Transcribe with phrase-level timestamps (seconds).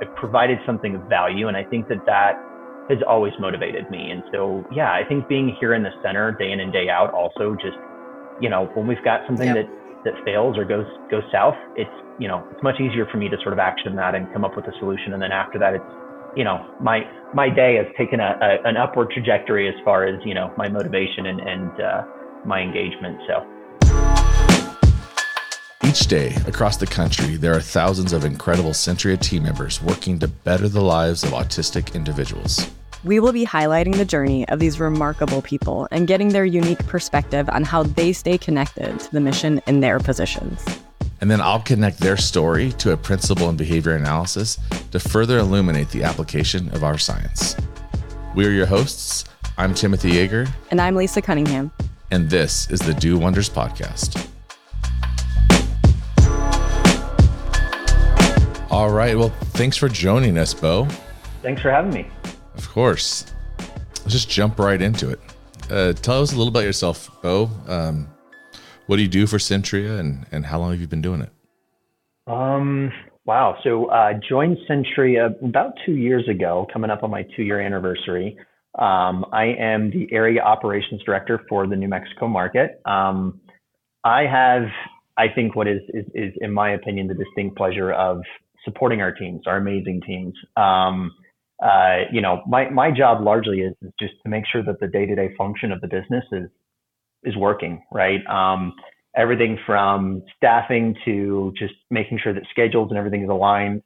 [0.00, 2.34] I've, provided something of value, and I think that that
[2.88, 4.10] has always motivated me.
[4.10, 7.12] And so, yeah, I think being here in the center day in and day out
[7.12, 7.76] also just,
[8.40, 9.66] you know, when we've got something yep.
[9.66, 9.68] that
[10.04, 13.36] that fails or goes goes south, it's you know it's much easier for me to
[13.42, 15.12] sort of action that and come up with a solution.
[15.12, 15.92] And then after that, it's
[16.36, 17.00] you know my
[17.32, 20.68] my day has taken a, a an upward trajectory as far as you know my
[20.68, 22.02] motivation and and uh,
[22.44, 23.18] my engagement.
[23.26, 23.53] So.
[25.94, 30.26] Each day across the country, there are thousands of incredible Centria team members working to
[30.26, 32.68] better the lives of autistic individuals.
[33.04, 37.48] We will be highlighting the journey of these remarkable people and getting their unique perspective
[37.48, 40.64] on how they stay connected to the mission in their positions.
[41.20, 44.58] And then I'll connect their story to a principle in behavior analysis
[44.90, 47.54] to further illuminate the application of our science.
[48.34, 49.26] We are your hosts.
[49.56, 50.50] I'm Timothy Yeager.
[50.72, 51.70] And I'm Lisa Cunningham.
[52.10, 54.28] And this is the Do Wonders Podcast.
[58.74, 59.16] All right.
[59.16, 60.88] Well, thanks for joining us, Beau.
[61.42, 62.08] Thanks for having me.
[62.56, 63.24] Of course.
[63.58, 65.20] Let's just jump right into it.
[65.70, 67.48] Uh, tell us a little about yourself, Beau.
[67.68, 68.08] Um,
[68.86, 71.30] what do you do for Centria and, and how long have you been doing it?
[72.26, 72.90] Um,
[73.24, 73.56] wow.
[73.62, 78.36] So, uh, joined Centria about two years ago, coming up on my two year anniversary.
[78.76, 82.80] Um, I am the area operations director for the New Mexico market.
[82.84, 83.40] Um,
[84.02, 84.64] I have,
[85.16, 88.20] I think, what is, is, is, in my opinion, the distinct pleasure of
[88.64, 90.34] supporting our teams, our amazing teams.
[90.56, 91.12] Um,
[91.62, 94.88] uh, you know, my, my job largely is, is just to make sure that the
[94.88, 96.48] day to day function of the business is,
[97.22, 98.20] is working, right?
[98.26, 98.74] Um,
[99.16, 103.82] everything from staffing to just making sure that schedules and everything is aligned.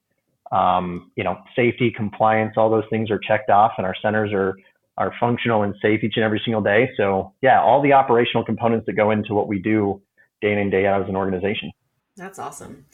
[0.51, 4.55] Um, you know, safety, compliance, all those things are checked off, and our centers are
[4.97, 6.91] are functional and safe each and every single day.
[6.97, 10.03] So, yeah, all the operational components that go into what we do
[10.43, 11.71] day in and day out as an organization.
[12.17, 12.85] That's awesome.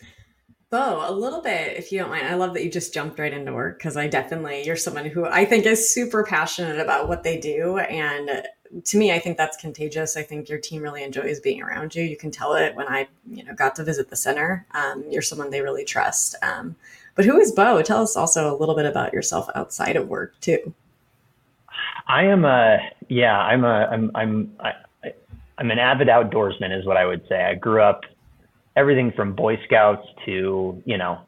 [0.75, 2.27] Beau, a little bit, if you don't mind.
[2.27, 5.25] I love that you just jumped right into work because I definitely, you're someone who
[5.25, 7.79] I think is super passionate about what they do.
[7.79, 8.43] And
[8.83, 10.17] to me, I think that's contagious.
[10.17, 12.03] I think your team really enjoys being around you.
[12.03, 14.67] You can tell it when I, you know, got to visit the center.
[14.73, 16.35] Um, you're someone they really trust.
[16.43, 16.75] Um,
[17.15, 17.81] but who is Beau?
[17.83, 20.75] Tell us also a little bit about yourself outside of work too.
[22.09, 24.73] I am a, yeah, I'm a, I'm, I'm, I,
[25.57, 27.45] I'm an avid outdoorsman is what I would say.
[27.45, 28.07] I grew up
[28.77, 31.19] everything from Boy Scouts to you know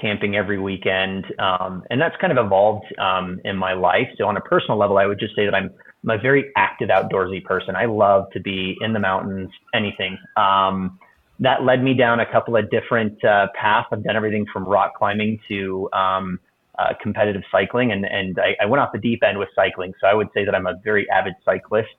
[0.00, 4.08] camping every weekend, um, and that's kind of evolved um, in my life.
[4.18, 5.70] So on a personal level, I would just say that I'm
[6.04, 7.76] I'm a very active outdoorsy person.
[7.76, 10.18] I love to be in the mountains, anything.
[10.36, 10.98] Um,
[11.38, 13.88] that led me down a couple of different uh, paths.
[13.92, 16.38] I've done everything from rock climbing to um,
[16.78, 19.92] uh, competitive cycling, and and I, I, went off the deep end with cycling.
[20.00, 21.90] So I would say that I'm a very avid cyclist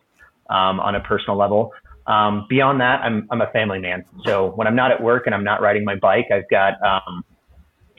[0.49, 1.71] um, on a personal level.
[2.05, 4.03] Um, beyond that, I'm I'm a family man.
[4.25, 7.23] So when I'm not at work and I'm not riding my bike, I've got um,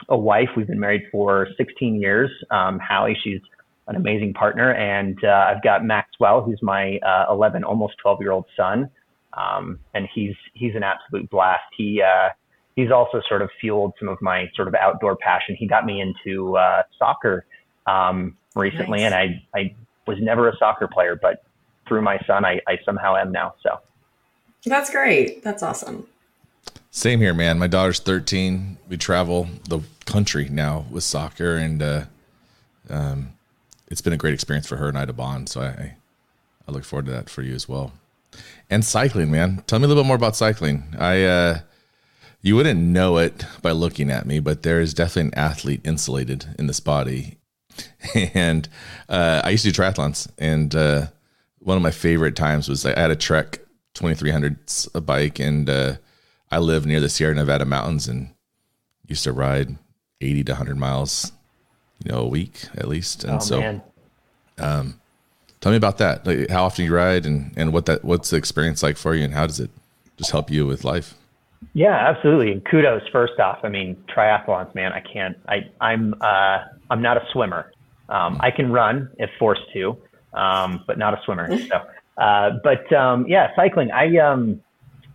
[0.09, 0.49] a wife.
[0.57, 2.31] We've been married for 16 years.
[2.51, 3.41] Um, Hallie, she's
[3.87, 8.33] an amazing partner, and uh, I've got Maxwell, who's my uh, 11, almost 12 year
[8.33, 8.91] old son,
[9.35, 11.65] um, and he's he's an absolute blast.
[11.77, 12.29] He uh,
[12.77, 15.57] he's also sort of fueled some of my sort of outdoor passion.
[15.59, 17.47] He got me into uh, soccer
[17.87, 19.13] um, recently, nice.
[19.13, 19.75] and I I
[20.07, 21.43] was never a soccer player, but
[21.89, 23.55] through my son, I, I somehow am now.
[23.63, 23.81] So.
[24.67, 25.43] That's great.
[25.43, 26.07] That's awesome.
[26.91, 27.59] Same here, man.
[27.59, 28.79] My daughter's 13.
[28.89, 32.05] We travel the country now with soccer, and uh,
[32.89, 33.33] um,
[33.89, 35.49] it's been a great experience for her and I to bond.
[35.49, 35.97] So I,
[36.67, 37.93] I look forward to that for you as well.
[38.71, 39.63] And cycling, man.
[39.67, 40.85] Tell me a little bit more about cycling.
[40.99, 41.59] I, uh,
[42.43, 46.55] you wouldn't know it by looking at me, but there is definitely an athlete insulated
[46.59, 47.39] in this body.
[48.35, 48.69] and
[49.09, 51.07] uh, I used to do triathlons, and uh,
[51.59, 53.61] one of my favorite times was I had a trek
[53.95, 54.59] 2300
[54.95, 55.95] a bike and uh,
[56.51, 58.31] I live near the Sierra Nevada mountains and
[59.07, 59.77] used to ride
[60.21, 61.33] 80 to 100 miles,
[62.05, 63.25] you know, a week at least.
[63.25, 63.83] And oh, so, man.
[64.59, 65.01] um,
[65.61, 66.27] tell me about that.
[66.27, 69.25] Like how often you ride and, and what that, what's the experience like for you
[69.25, 69.71] and how does it
[70.17, 71.15] just help you with life?
[71.73, 72.53] Yeah, absolutely.
[72.53, 73.61] And kudos first off.
[73.63, 77.73] I mean, triathlons, man, I can't, I, I'm, uh, I'm not a swimmer.
[78.09, 79.97] Um, I can run if forced to,
[80.35, 81.57] um, but not a swimmer.
[81.59, 81.81] So,
[82.17, 83.91] uh, but um, yeah, cycling.
[83.91, 84.61] I um,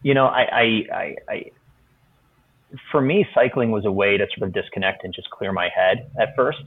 [0.02, 0.64] you know, I, I,
[0.94, 1.52] I, I,
[2.92, 6.10] for me, cycling was a way to sort of disconnect and just clear my head.
[6.20, 6.60] At first,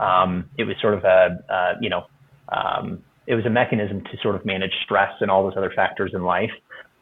[0.00, 2.06] um, it was sort of a, uh, you know,
[2.48, 6.12] um, it was a mechanism to sort of manage stress and all those other factors
[6.14, 6.50] in life.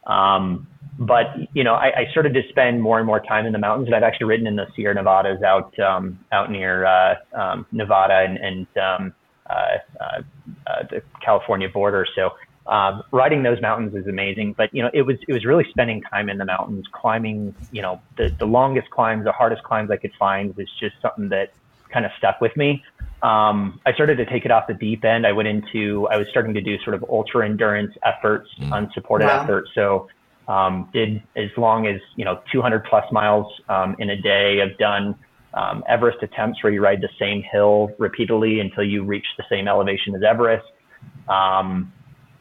[0.07, 0.67] Um,
[0.99, 3.87] but you know, I, I, started to spend more and more time in the mountains,
[3.87, 8.27] and I've actually ridden in the Sierra Nevadas out um, out near uh, um, Nevada
[8.27, 9.15] and, and um,
[9.49, 10.23] uh, uh,
[10.67, 12.07] uh, the California border.
[12.17, 12.31] So
[12.69, 16.03] um, riding those mountains is amazing, but you know it was it was really spending
[16.03, 17.55] time in the mountains, climbing.
[17.73, 21.29] You know the the longest climbs, the hardest climbs I could find was just something
[21.31, 21.53] that
[21.93, 22.83] kind of stuck with me.
[23.23, 25.27] Um, I started to take it off the deep end.
[25.27, 28.77] I went into, I was starting to do sort of ultra endurance efforts, mm.
[28.77, 29.43] unsupported wow.
[29.43, 29.71] efforts.
[29.75, 30.09] So,
[30.47, 34.63] um, did as long as, you know, 200 plus miles, um, in a day.
[34.63, 35.15] I've done,
[35.53, 39.67] um, Everest attempts where you ride the same hill repeatedly until you reach the same
[39.67, 40.65] elevation as Everest.
[41.29, 41.93] Um,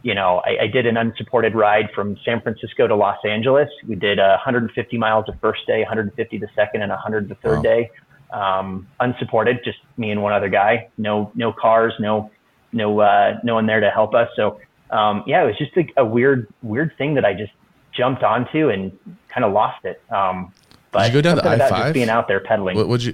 [0.07, 3.67] you know, I, I, did an unsupported ride from San Francisco to Los Angeles.
[3.85, 7.57] We did uh, 150 miles the first day, 150 the second, and 100 the third
[7.57, 7.61] wow.
[7.61, 7.91] day
[8.31, 10.89] um, unsupported, just me and one other guy.
[10.97, 12.31] No, no cars, no,
[12.71, 14.29] no, uh, no one there to help us.
[14.37, 14.61] So,
[14.91, 17.51] um, yeah, it was just a, a, weird, weird thing that I just
[17.91, 20.01] jumped onto and kind of lost it.
[20.09, 20.53] Um,
[20.91, 21.93] but Did you go down the I five?
[21.93, 22.77] Being out there pedaling.
[22.77, 23.13] What would you,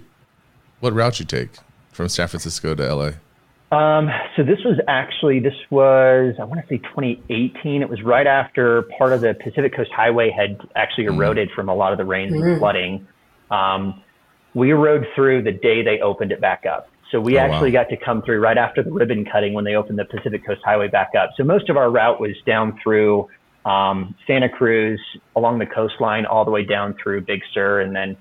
[0.79, 1.49] what route you take
[1.91, 3.11] from San Francisco to LA?
[3.73, 7.81] Um, so this was actually this was I want to say 2018.
[7.81, 11.15] It was right after part of the Pacific Coast Highway had actually mm.
[11.15, 12.35] eroded from a lot of the rain mm.
[12.35, 13.07] and flooding.
[13.49, 14.03] Um,
[14.53, 16.87] we rode through the day they opened it back up.
[17.11, 17.83] So we oh, actually wow.
[17.83, 20.61] got to come through right after the ribbon cutting when they opened the Pacific Coast
[20.63, 21.31] Highway back up.
[21.35, 23.27] So most of our route was down through
[23.65, 24.99] um, Santa Cruz
[25.35, 28.17] along the coastline, all the way down through Big Sur, and then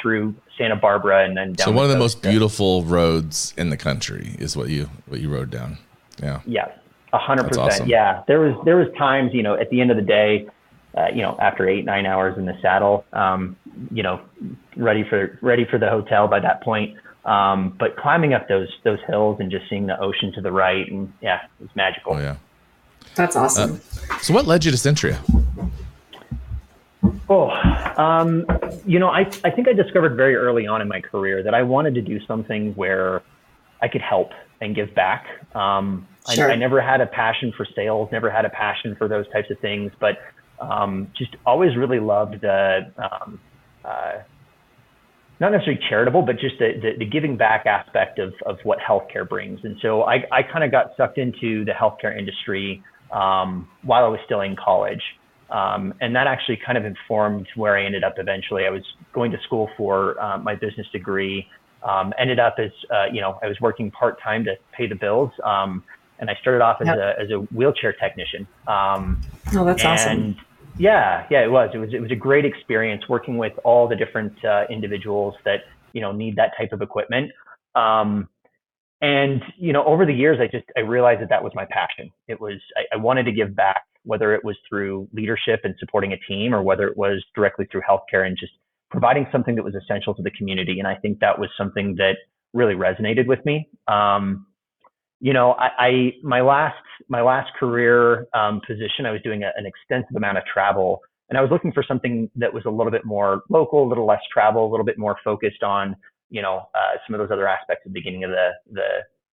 [0.00, 1.66] through Santa Barbara, and then down.
[1.66, 5.32] So one of the most beautiful roads in the country is what you what you
[5.32, 5.78] rode down.
[6.22, 6.40] Yeah.
[6.46, 6.72] Yeah,
[7.12, 7.88] a hundred percent.
[7.88, 10.48] Yeah, there was there was times you know at the end of the day,
[10.96, 13.56] uh, you know after eight nine hours in the saddle, um,
[13.90, 14.20] you know,
[14.76, 16.96] ready for ready for the hotel by that point.
[17.24, 20.90] Um, but climbing up those those hills and just seeing the ocean to the right,
[20.90, 22.14] and yeah, it was magical.
[22.14, 22.36] Oh yeah,
[23.14, 23.80] that's awesome.
[24.10, 25.18] Uh, so, what led you to Centria?
[27.28, 27.50] Oh,
[27.96, 28.46] um,
[28.84, 31.62] you know, I I think I discovered very early on in my career that I
[31.62, 33.22] wanted to do something where
[33.82, 35.26] I could help and give back.
[35.54, 36.48] Um, sure.
[36.48, 39.50] I, I never had a passion for sales, never had a passion for those types
[39.50, 40.18] of things, but
[40.60, 43.40] um, just always really loved the um,
[43.84, 44.22] uh,
[45.38, 49.28] not necessarily charitable, but just the, the, the, giving back aspect of, of what healthcare
[49.28, 49.60] brings.
[49.64, 52.82] And so I, I kind of got sucked into the healthcare industry
[53.12, 55.02] um, while I was still in college.
[55.50, 58.64] Um, and that actually kind of informed where I ended up eventually.
[58.66, 58.82] I was
[59.12, 61.46] going to school for uh, my business degree,
[61.82, 64.96] um, ended up as, uh, you know, I was working part time to pay the
[64.96, 65.30] bills.
[65.44, 65.84] Um,
[66.18, 66.96] and I started off as, yep.
[66.96, 68.46] a, as a wheelchair technician.
[68.66, 69.20] Um,
[69.54, 70.36] oh, that's and, awesome
[70.78, 71.70] yeah, yeah, it was.
[71.72, 75.60] It was it was a great experience working with all the different uh, individuals that
[75.92, 77.32] you know need that type of equipment.
[77.74, 78.28] Um,
[79.00, 82.12] and you know, over the years, I just I realized that that was my passion.
[82.28, 86.12] It was I, I wanted to give back, whether it was through leadership and supporting
[86.12, 88.52] a team, or whether it was directly through healthcare and just
[88.90, 90.78] providing something that was essential to the community.
[90.78, 92.16] And I think that was something that
[92.54, 93.68] really resonated with me.
[93.88, 94.46] Um,
[95.20, 96.76] you know, I, I my last
[97.08, 101.38] my last career um, position, I was doing a, an extensive amount of travel, and
[101.38, 104.20] I was looking for something that was a little bit more local, a little less
[104.32, 105.96] travel, a little bit more focused on,
[106.30, 108.88] you know, uh, some of those other aspects at the beginning of the the,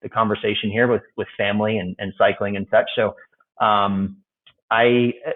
[0.02, 2.88] the conversation here with with family and, and cycling and such.
[2.94, 3.16] So,
[3.64, 4.18] um,
[4.70, 5.30] I uh,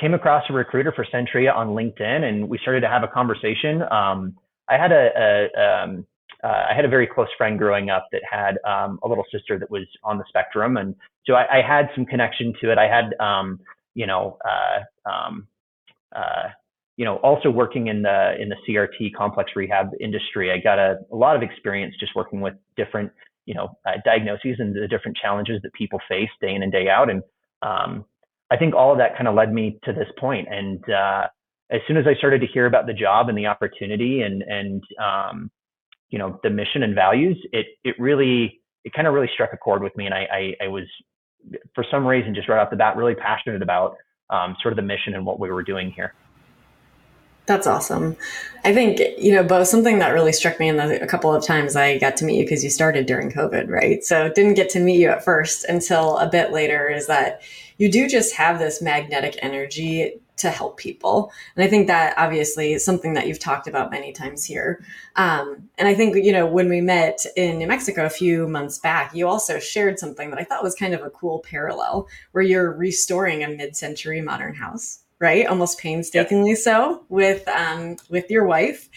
[0.00, 3.82] came across a recruiter for Centria on LinkedIn, and we started to have a conversation.
[3.90, 4.34] Um,
[4.68, 6.06] I had a, a um,
[6.44, 9.58] uh, I had a very close friend growing up that had um, a little sister
[9.58, 10.94] that was on the spectrum, and
[11.26, 12.78] so I, I had some connection to it.
[12.78, 13.60] I had, um,
[13.94, 15.48] you know, uh, um,
[16.14, 16.50] uh,
[16.96, 20.52] you know, also working in the in the CRT complex rehab industry.
[20.52, 23.10] I got a, a lot of experience just working with different,
[23.46, 26.88] you know, uh, diagnoses and the different challenges that people face day in and day
[26.88, 27.22] out, and
[27.62, 28.04] um,
[28.50, 30.46] I think all of that kind of led me to this point.
[30.50, 31.26] And uh,
[31.70, 34.82] as soon as I started to hear about the job and the opportunity, and and
[35.02, 35.50] um,
[36.10, 39.56] you know the mission and values it it really it kind of really struck a
[39.56, 40.84] chord with me and I, I, I was
[41.74, 43.96] for some reason just right off the bat really passionate about
[44.30, 46.14] um, sort of the mission and what we were doing here
[47.46, 48.16] that's awesome.
[48.64, 51.44] I think, you know, Beau, something that really struck me in the, a couple of
[51.44, 54.02] times I got to meet you because you started during COVID, right?
[54.02, 57.42] So didn't get to meet you at first until a bit later is that
[57.78, 61.32] you do just have this magnetic energy to help people.
[61.54, 64.84] And I think that obviously is something that you've talked about many times here.
[65.14, 68.78] Um, and I think, you know, when we met in New Mexico a few months
[68.78, 72.44] back, you also shared something that I thought was kind of a cool parallel where
[72.44, 75.46] you're restoring a mid century modern house right?
[75.46, 76.58] Almost painstakingly yep.
[76.58, 78.88] so with um, with your wife.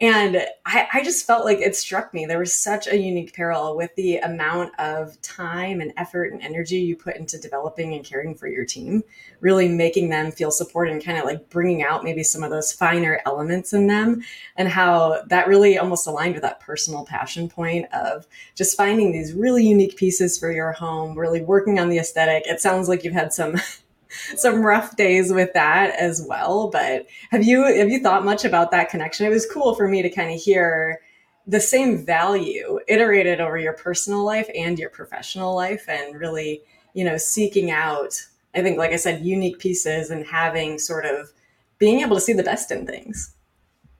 [0.00, 2.24] And I, I just felt like it struck me.
[2.24, 6.76] There was such a unique parallel with the amount of time and effort and energy
[6.76, 9.02] you put into developing and caring for your team,
[9.40, 12.72] really making them feel supported and kind of like bringing out maybe some of those
[12.72, 14.22] finer elements in them,
[14.56, 19.32] and how that really almost aligned with that personal passion point of just finding these
[19.32, 22.44] really unique pieces for your home, really working on the aesthetic.
[22.46, 23.56] It sounds like you've had some
[24.36, 26.68] some rough days with that as well.
[26.70, 29.26] But have you have you thought much about that connection?
[29.26, 31.00] It was cool for me to kind of hear
[31.48, 36.60] the same value iterated over your personal life and your professional life and really
[36.92, 38.14] you know seeking out
[38.54, 41.32] i think like i said unique pieces and having sort of
[41.78, 43.34] being able to see the best in things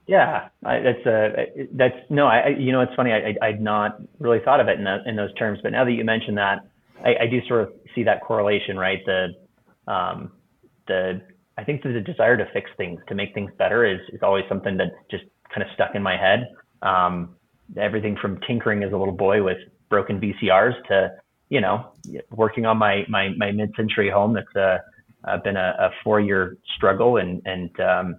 [0.07, 4.01] yeah I, that's a that's no i you know it's funny i, I would not
[4.19, 6.67] really thought of it in, in those terms but now that you mention that
[7.03, 9.35] I, I do sort of see that correlation right the
[9.89, 10.31] um
[10.87, 11.21] the
[11.57, 14.77] i think the desire to fix things to make things better is is always something
[14.77, 16.49] that just kind of stuck in my head
[16.83, 17.35] um
[17.77, 21.13] everything from tinkering as a little boy with broken VCRs to
[21.49, 21.93] you know
[22.31, 24.79] working on my my, my mid-century home that's uh,
[25.25, 28.17] uh, been a, a, four-year struggle and and um,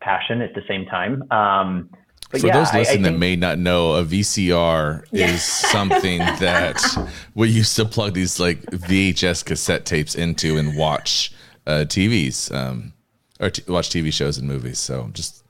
[0.00, 1.22] passion at the same time.
[1.30, 1.90] Um,
[2.30, 5.26] but For yeah, those listening think, that may not know, a VCR yeah.
[5.26, 6.80] is something that
[7.34, 11.32] we used to plug these like VHS cassette tapes into and watch
[11.66, 12.92] uh, TVs um,
[13.40, 14.78] or t- watch TV shows and movies.
[14.78, 15.42] So just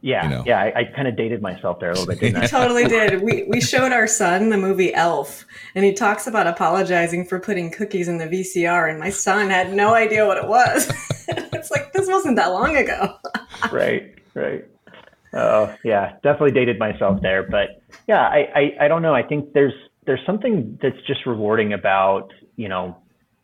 [0.00, 0.42] yeah, you know.
[0.44, 2.18] yeah, I, I kind of dated myself there a little bit.
[2.18, 2.46] Didn't I?
[2.48, 3.22] totally did.
[3.22, 5.46] We we showed our son the movie Elf,
[5.76, 9.72] and he talks about apologizing for putting cookies in the VCR, and my son had
[9.72, 10.92] no idea what it was.
[11.28, 13.16] it's like this wasn't that long ago.
[13.72, 14.64] right, right.
[15.34, 19.14] Oh yeah, definitely dated myself there, but yeah, I, I I don't know.
[19.14, 19.72] I think there's
[20.06, 22.96] there's something that's just rewarding about you know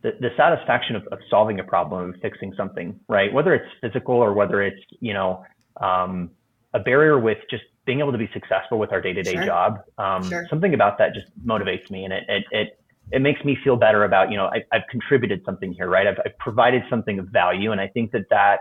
[0.03, 3.33] the, the satisfaction of, of solving a problem and fixing something, right?
[3.33, 5.45] Whether it's physical or whether it's you know
[5.81, 6.31] um,
[6.75, 9.81] a barrier with just being able to be successful with our day-to-day job.
[9.99, 10.47] Um, sure.
[10.49, 12.81] Something about that just motivates me, and it it it,
[13.13, 16.07] it makes me feel better about you know I, have contributed something here, right?
[16.07, 18.61] I've, I've provided something of value, and I think that that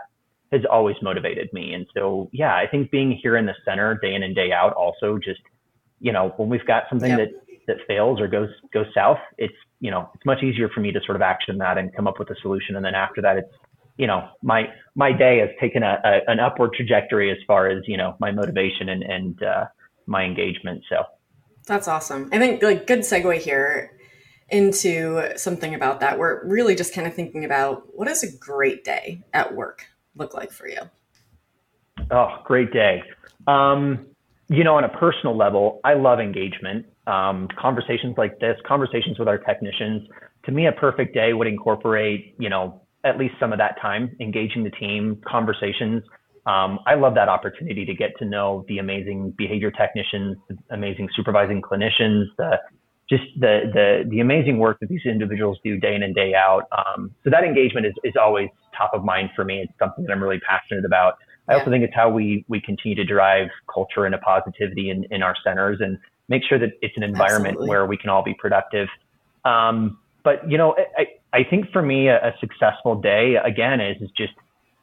[0.51, 1.74] has always motivated me.
[1.74, 4.74] And so yeah, I think being here in the center day in and day out
[4.74, 5.41] also just
[6.00, 7.29] you know when we've got something yep.
[7.29, 10.91] that that fails or goes goes south, it's you know it's much easier for me
[10.91, 13.38] to sort of action that and come up with a solution, and then after that
[13.38, 13.53] it's
[14.00, 14.63] you know, my
[14.96, 18.32] my day has taken a, a, an upward trajectory as far as you know my
[18.32, 19.65] motivation and and uh,
[20.06, 20.84] my engagement.
[20.88, 21.03] So
[21.68, 22.29] that's awesome.
[22.32, 23.91] I think like good segue here
[24.48, 26.18] into something about that.
[26.18, 30.33] We're really just kind of thinking about what is a great day at work look
[30.33, 30.81] like for you?
[32.11, 33.03] Oh, great day.
[33.47, 34.07] Um,
[34.47, 36.85] you know, on a personal level, I love engagement.
[37.07, 40.07] Um, conversations like this, conversations with our technicians.
[40.45, 44.15] To me, a perfect day would incorporate, you know, at least some of that time
[44.19, 46.03] engaging the team, conversations.
[46.45, 51.09] Um, I love that opportunity to get to know the amazing behavior technicians, the amazing
[51.15, 52.59] supervising clinicians, the
[53.09, 56.67] just the the the amazing work that these individuals do day in and day out.
[56.71, 59.59] Um, so that engagement is, is always top of mind for me.
[59.59, 61.15] It's something that I'm really passionate about.
[61.47, 65.05] I also think it's how we we continue to drive culture and a positivity in,
[65.09, 65.97] in our centers and
[66.27, 67.69] make sure that it's an environment Absolutely.
[67.69, 68.87] where we can all be productive.
[69.45, 73.99] Um, but you know, I, I think for me, a, a successful day again is,
[74.01, 74.33] is just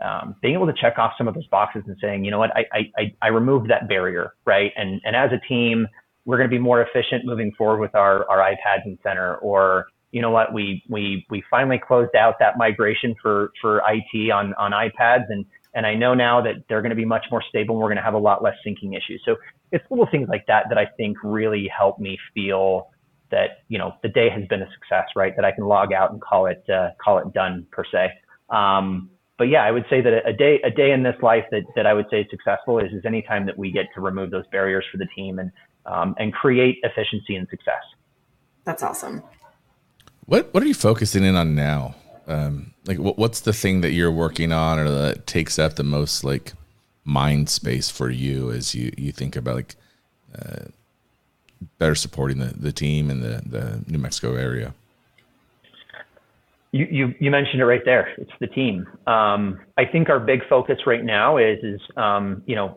[0.04, 2.50] um, being able to check off some of those boxes and saying, you know what,
[2.54, 4.73] I, I, I removed that barrier, right?
[4.76, 5.87] And, and as a team,
[6.26, 9.87] we're going to be more efficient moving forward with our, our iPads and center, or
[10.11, 14.52] you know what, we, we, we finally closed out that migration for, for IT on,
[14.54, 15.25] on iPads.
[15.28, 17.88] And, and I know now that they're going to be much more stable and we're
[17.88, 19.23] going to have a lot less syncing issues.
[19.25, 19.37] So
[19.73, 22.90] it's little things like that that I think really help me feel
[23.30, 25.35] that you know the day has been a success, right?
[25.37, 28.11] That I can log out and call it uh, call it done per se.
[28.50, 31.62] Um, but yeah, I would say that a day a day in this life that
[31.75, 34.30] that I would say is successful is is any time that we get to remove
[34.30, 35.50] those barriers for the team and
[35.87, 37.83] um, and create efficiency and success.
[38.64, 39.23] That's awesome.
[40.26, 41.95] What what are you focusing in on now?
[42.26, 45.85] Um, like what, what's the thing that you're working on or that takes up the
[45.85, 46.52] most like
[47.05, 49.76] mind space for you as you you think about like
[50.37, 50.64] uh,
[51.78, 54.75] better supporting the, the team in the, the New Mexico area?
[56.73, 58.12] You, you, you mentioned it right there.
[58.19, 58.87] It's the team.
[59.07, 62.76] Um, I think our big focus right now is, is um, you know,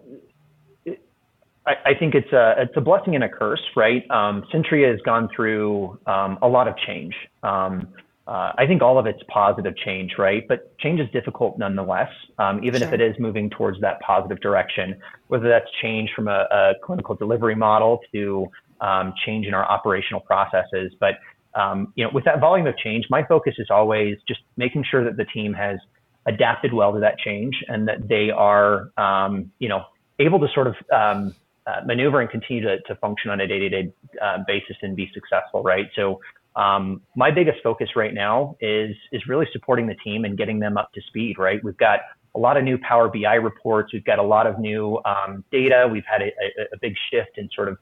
[1.70, 4.04] I, I, think it's a, it's a blessing and a curse, right?
[4.10, 7.14] Um, Centria has gone through um, a lot of change.
[7.44, 7.88] Um,
[8.28, 10.48] uh, I think all of it's positive change, right?
[10.48, 12.88] But change is difficult nonetheless, um, even sure.
[12.88, 17.16] if it is moving towards that positive direction, whether that's change from a, a clinical
[17.16, 18.48] delivery model to
[18.82, 20.94] um, change in our operational processes.
[21.00, 21.16] But
[21.56, 25.04] um, you know, with that volume of change, my focus is always just making sure
[25.04, 25.80] that the team has
[26.28, 29.84] adapted well to that change and that they are, um, you know,
[30.20, 31.34] able to sort of um,
[31.70, 35.62] uh, maneuver and continue to, to function on a day-to-day uh, basis and be successful,
[35.62, 35.88] right?
[35.96, 36.20] So
[36.56, 40.78] um, my biggest focus right now is is really supporting the team and getting them
[40.78, 41.64] up to speed, right?
[41.64, 42.00] We've got
[42.36, 43.94] a lot of new Power BI reports.
[43.94, 45.88] We've got a lot of new um, data.
[45.92, 47.78] We've had a, a, a, big shift in sort of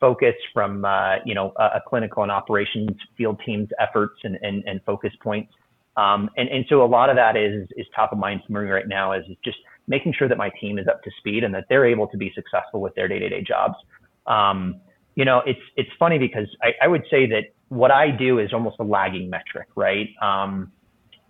[0.00, 4.64] focus from uh, you know a, a, clinical and operations field teams efforts and, and,
[4.66, 5.52] and focus points.
[5.96, 8.70] Um, and, and so a lot of that is is top of mind for me
[8.70, 11.64] right now is just making sure that my team is up to speed and that
[11.68, 13.74] they're able to be successful with their day-to-day jobs.
[14.26, 14.80] Um,
[15.14, 18.52] you know, it's it's funny because I, I would say that what I do is
[18.52, 20.08] almost a lagging metric, right?
[20.22, 20.72] Um,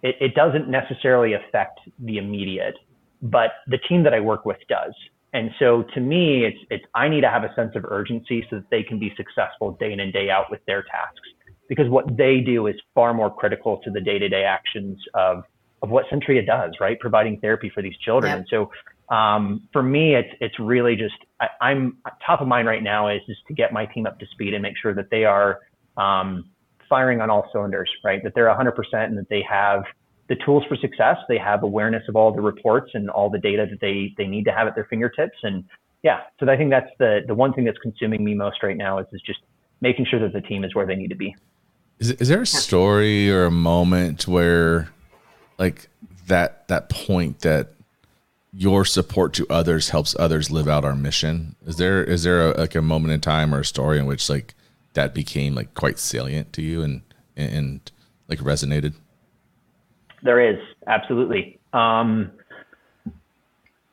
[0.02, 2.76] it, it doesn't necessarily affect the immediate,
[3.22, 4.94] but the team that I work with does.
[5.32, 8.56] And so to me, it's, it's, I need to have a sense of urgency so
[8.56, 11.28] that they can be successful day in and day out with their tasks
[11.68, 15.44] because what they do is far more critical to the day to day actions of,
[15.82, 16.98] of what Centria does, right?
[17.00, 18.30] Providing therapy for these children.
[18.30, 18.38] Yep.
[18.38, 22.82] And so, um, for me, it's, it's really just, I, am top of mind right
[22.82, 25.24] now is just to get my team up to speed and make sure that they
[25.24, 25.58] are,
[25.96, 26.50] um,
[26.88, 28.22] firing on all cylinders, right?
[28.22, 29.84] That they're 100% and that they have
[30.30, 31.16] the tools for success.
[31.28, 34.44] They have awareness of all the reports and all the data that they they need
[34.44, 35.36] to have at their fingertips.
[35.42, 35.64] And
[36.02, 38.98] yeah, so I think that's the the one thing that's consuming me most right now
[38.98, 39.40] is is just
[39.80, 41.34] making sure that the team is where they need to be.
[41.98, 44.88] Is is there a story or a moment where
[45.60, 45.88] like
[46.26, 47.68] that that point that
[48.52, 51.54] your support to others helps others live out our mission?
[51.66, 54.28] Is there is there a, like a moment in time or a story in which
[54.28, 54.54] like
[54.94, 57.02] that became like quite salient to you and
[57.36, 57.92] and
[58.28, 58.94] like resonated?
[60.22, 61.58] There is absolutely.
[61.72, 62.32] Um,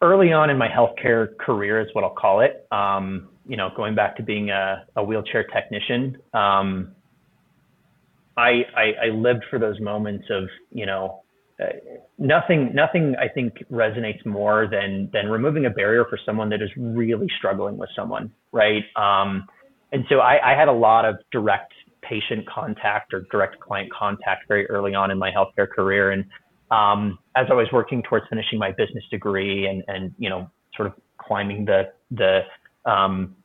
[0.02, 2.66] early on in my healthcare career is what I'll call it.
[2.72, 6.92] Um, you know, going back to being a, a wheelchair technician, um,
[8.36, 11.24] I, I, I lived for those moments of you know
[12.20, 16.70] nothing nothing I think resonates more than than removing a barrier for someone that is
[16.78, 18.84] really struggling with someone, right?
[18.96, 19.48] Um,
[19.92, 24.48] and so I, I had a lot of direct patient contact or direct client contact
[24.48, 26.12] very early on in my healthcare career.
[26.12, 26.26] And
[26.72, 30.88] um, as I was working towards finishing my business degree and, and you know, sort
[30.88, 32.42] of climbing the, the,
[32.90, 33.36] um,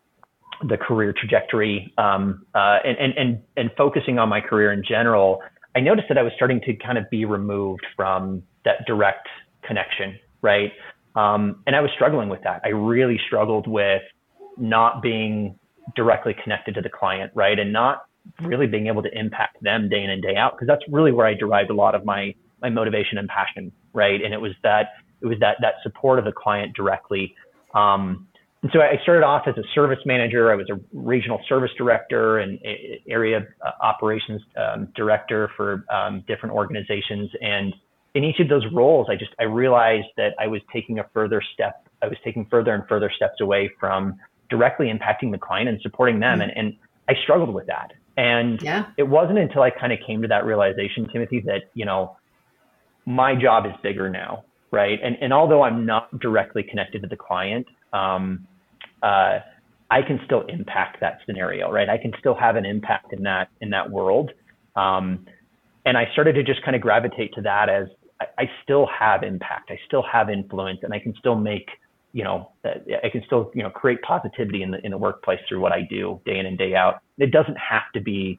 [0.68, 5.40] the career trajectory um, uh, and, and, and, and focusing on my career in general,
[5.74, 9.28] I noticed that I was starting to kind of be removed from that direct
[9.62, 10.72] connection, right?
[11.14, 12.60] Um, and I was struggling with that.
[12.64, 14.02] I really struggled with
[14.56, 15.58] not being
[15.96, 17.58] directly connected to the client, right?
[17.58, 18.06] And not
[18.42, 21.26] really being able to impact them day in and day out because that's really where
[21.26, 24.22] I derived a lot of my my motivation and passion, right?
[24.22, 27.34] And it was that it was that that support of the client directly.
[27.74, 28.28] Um,
[28.62, 30.52] and so I started off as a service manager.
[30.52, 32.60] I was a regional service director and
[33.08, 37.30] area uh, operations um, director for um, different organizations.
[37.40, 37.74] And
[38.14, 41.42] in each of those roles, I just I realized that I was taking a further
[41.54, 41.88] step.
[42.02, 44.16] I was taking further and further steps away from
[44.48, 46.38] directly impacting the client and supporting them.
[46.38, 46.50] Mm-hmm.
[46.56, 46.76] And, and
[47.08, 47.92] I struggled with that.
[48.16, 48.86] And yeah.
[48.96, 52.16] it wasn't until I kind of came to that realization, Timothy, that, you know,
[53.06, 54.98] my job is bigger now, right?
[55.02, 58.46] And, and although I'm not directly connected to the client, um,
[59.02, 59.40] uh,
[59.90, 61.88] I can still impact that scenario, right?
[61.88, 64.30] I can still have an impact in that in that world.
[64.76, 65.26] Um,
[65.84, 67.88] and I started to just kind of gravitate to that as
[68.20, 71.68] I, I still have impact, I still have influence, and I can still make
[72.12, 75.60] you know, I can still, you know, create positivity in the in the workplace through
[75.60, 77.00] what I do day in and day out.
[77.18, 78.38] It doesn't have to be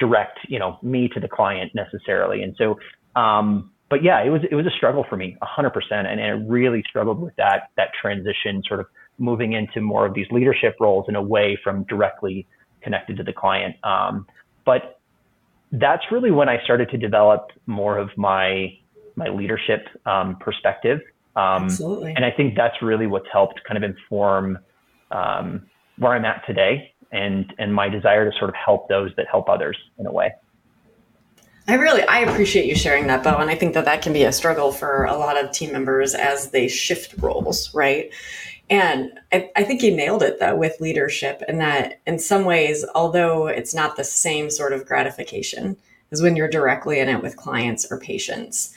[0.00, 2.42] direct, you know, me to the client necessarily.
[2.42, 2.78] And so,
[3.14, 6.22] um, but yeah, it was it was a struggle for me, hundred percent, and and
[6.22, 8.86] I really struggled with that that transition, sort of
[9.18, 12.46] moving into more of these leadership roles and away from directly
[12.82, 13.76] connected to the client.
[13.84, 14.26] Um,
[14.64, 15.00] but
[15.70, 18.78] that's really when I started to develop more of my
[19.14, 21.00] my leadership um, perspective
[21.34, 22.12] um, Absolutely.
[22.14, 24.58] And I think that's really what's helped kind of inform
[25.10, 25.66] um,
[25.98, 29.48] where I'm at today and and my desire to sort of help those that help
[29.48, 30.32] others in a way.
[31.68, 34.24] I really I appreciate you sharing that, Beau, and I think that that can be
[34.24, 38.12] a struggle for a lot of team members as they shift roles, right?
[38.70, 42.84] And I, I think you nailed it though with leadership, and that in some ways,
[42.94, 45.76] although it's not the same sort of gratification
[46.10, 48.74] as when you're directly in it with clients or patients,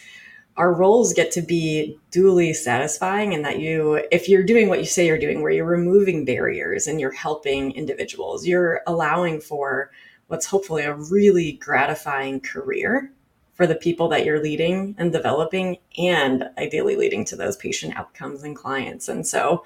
[0.58, 4.86] our roles get to be duly satisfying and that you if you're doing what you
[4.86, 9.92] say you're doing where you're removing barriers and you're helping individuals you're allowing for
[10.28, 13.12] what's hopefully a really gratifying career
[13.56, 18.44] for the people that you're leading and developing and ideally leading to those patient outcomes
[18.44, 19.64] and clients and so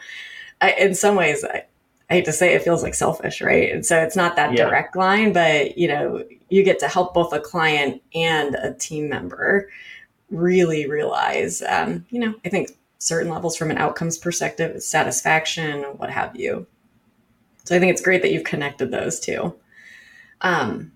[0.62, 1.66] I, in some ways I,
[2.10, 3.72] I hate to say it, feels like selfish, right?
[3.72, 4.66] And so it's not that yeah.
[4.66, 9.10] direct line, but you know, you get to help both a client and a team
[9.10, 9.70] member
[10.32, 16.10] really realize, um, you know, I think certain levels from an outcomes perspective, satisfaction, what
[16.10, 16.66] have you.
[17.66, 19.56] So I think it's great that you've connected those two.
[20.42, 20.92] Um,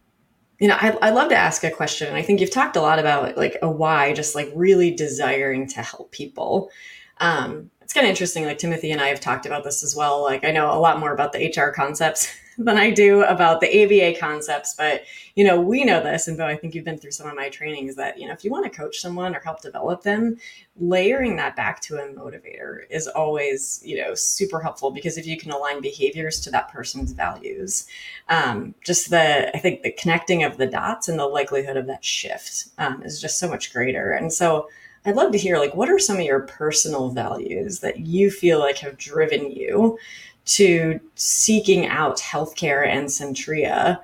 [0.64, 2.82] you know, I, I love to ask a question, and I think you've talked a
[2.82, 6.72] lot about like a why, just like really desiring to help people.
[7.18, 8.46] Um, it's kind of interesting.
[8.46, 10.24] Like Timothy and I have talked about this as well.
[10.24, 13.84] Like I know a lot more about the HR concepts than I do about the
[13.84, 14.76] ABA concepts.
[14.76, 15.04] But,
[15.36, 16.28] you know, we know this.
[16.28, 18.44] And Beau, I think you've been through some of my trainings that, you know, if
[18.44, 20.38] you want to coach someone or help develop them,
[20.78, 25.38] layering that back to a motivator is always, you know, super helpful because if you
[25.38, 27.88] can align behaviors to that person's values,
[28.30, 32.04] um, just the, I think the connecting of the dots and the likelihood of that
[32.04, 34.12] shift um, is just so much greater.
[34.12, 34.68] And so,
[35.06, 38.60] I'd love to hear like what are some of your personal values that you feel
[38.60, 39.98] like have driven you
[40.46, 44.00] to seeking out healthcare and Centria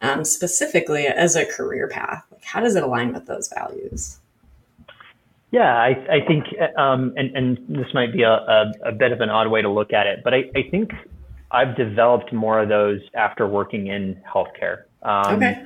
[0.00, 2.24] um, specifically as a career path?
[2.30, 4.18] Like, how does it align with those values?
[5.50, 6.46] Yeah, I, I think,
[6.78, 9.68] um, and, and this might be a, a, a, bit of an odd way to
[9.68, 10.92] look at it, but I, I think
[11.50, 14.84] I've developed more of those after working in healthcare.
[15.02, 15.62] Um, okay.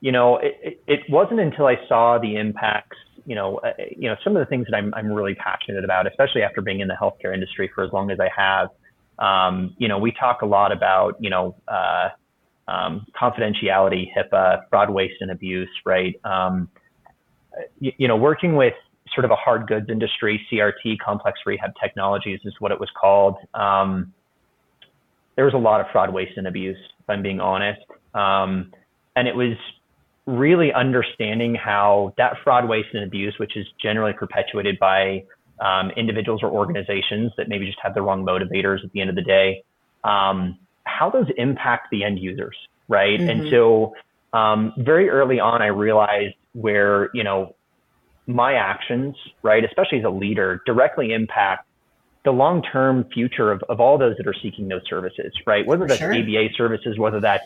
[0.00, 4.08] You know, it, it, it wasn't until I saw the impacts you know, uh, you
[4.08, 6.88] know, some of the things that I'm, I'm really passionate about, especially after being in
[6.88, 8.68] the healthcare industry for as long as I have,
[9.18, 12.08] um, you know, we talk a lot about, you know, uh,
[12.68, 16.14] um, confidentiality, HIPAA, fraud, waste, and abuse, right?
[16.24, 16.68] Um,
[17.80, 18.74] you, you, know, working with
[19.14, 23.36] sort of a hard goods industry, CRT, complex rehab technologies is what it was called.
[23.54, 24.12] Um,
[25.36, 27.80] there was a lot of fraud, waste, and abuse, if I'm being honest.
[28.14, 28.72] Um,
[29.16, 29.56] and it was
[30.26, 35.24] really understanding how that fraud, waste, and abuse, which is generally perpetuated by
[35.62, 39.16] um, individuals or organizations that maybe just have the wrong motivators at the end of
[39.16, 39.62] the day,
[40.04, 42.56] um, how those impact the end users,
[42.88, 43.18] right?
[43.18, 43.30] Mm-hmm.
[43.30, 43.94] And so,
[44.32, 47.54] um, very early on, I realized where you know
[48.26, 51.66] my actions, right, especially as a leader, directly impact
[52.24, 55.66] the long-term future of, of all those that are seeking those services, right?
[55.66, 56.14] Whether that's sure.
[56.14, 57.44] ABA services, whether that's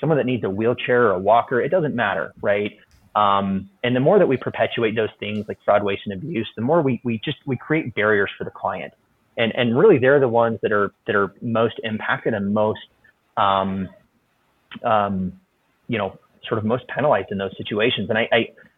[0.00, 2.76] someone that needs a wheelchair or a walker, it doesn't matter, right?
[3.16, 6.62] Um, and the more that we perpetuate those things like fraud, waste, and abuse, the
[6.62, 8.92] more we, we just we create barriers for the client,
[9.38, 12.86] and and really they're the ones that are that are most impacted and most,
[13.38, 13.88] um,
[14.84, 15.32] um,
[15.88, 18.10] you know, sort of most penalized in those situations.
[18.10, 18.28] And I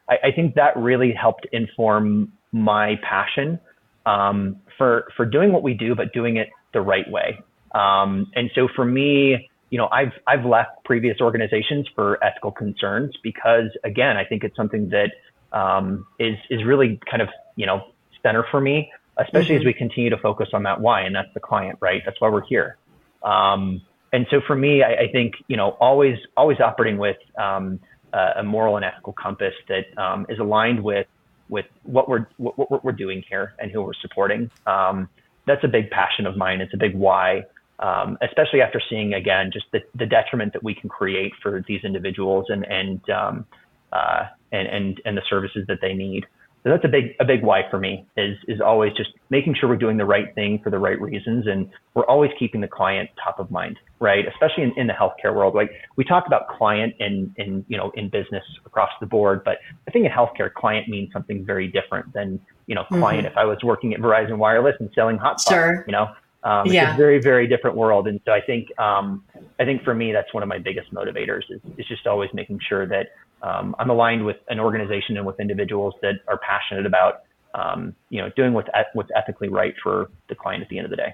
[0.09, 3.59] I, I think that really helped inform my passion
[4.07, 7.41] um, for for doing what we do, but doing it the right way.
[7.75, 13.15] Um, and so for me, you know, I've I've left previous organizations for ethical concerns
[13.23, 15.13] because again, I think it's something that
[15.53, 17.87] um, is is really kind of you know
[18.23, 19.63] center for me, especially mm-hmm.
[19.63, 22.03] as we continue to focus on that why, and that's the client, right?
[22.05, 22.77] That's why we're here.
[23.23, 27.81] Um, and so for me, I, I, think you know always always operating with um,
[28.13, 31.07] a moral and ethical compass that um, is aligned with
[31.49, 34.51] with what we're what, what, we're doing here and who we're supporting.
[34.67, 35.09] Um,
[35.47, 36.61] that's a big passion of mine.
[36.61, 37.45] It's a big why
[37.81, 41.81] um, especially after seeing again just the, the detriment that we can create for these
[41.85, 43.47] individuals and and um,
[43.93, 46.25] uh, and and and the services that they need.
[46.65, 49.69] So that's a big a big why for me is is always just making sure
[49.69, 53.11] we're doing the right thing for the right reasons and we're always keeping the client
[53.23, 54.25] top of mind, right?
[54.27, 55.55] Especially in, in the healthcare world.
[55.55, 59.59] Like we talk about client in in you know in business across the board, but
[59.87, 63.33] I think in healthcare client means something very different than you know client mm-hmm.
[63.33, 65.85] if I was working at Verizon Wireless and selling hotspots, sure.
[65.87, 66.09] you know.
[66.45, 66.95] Um, it's yeah.
[66.95, 68.07] a very, very different world.
[68.07, 69.25] And so I think, um,
[69.59, 72.61] I think for me, that's one of my biggest motivators is, is just always making
[72.69, 73.09] sure that
[73.43, 77.23] um, I'm aligned with an organization and with individuals that are passionate about,
[77.55, 80.91] um, you know, doing what's, what's ethically right for the client at the end of
[80.91, 81.13] the day.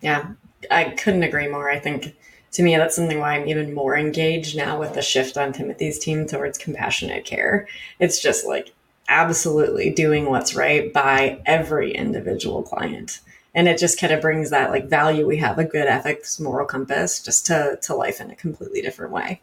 [0.00, 0.32] Yeah,
[0.70, 1.70] I couldn't agree more.
[1.70, 2.16] I think
[2.52, 5.98] to me, that's something why I'm even more engaged now with the shift on Timothy's
[5.98, 7.66] team towards compassionate care.
[7.98, 8.74] It's just like
[9.08, 13.20] absolutely doing what's right by every individual client
[13.54, 16.66] and it just kind of brings that like value we have a good ethics moral
[16.66, 19.40] compass just to to life in a completely different way.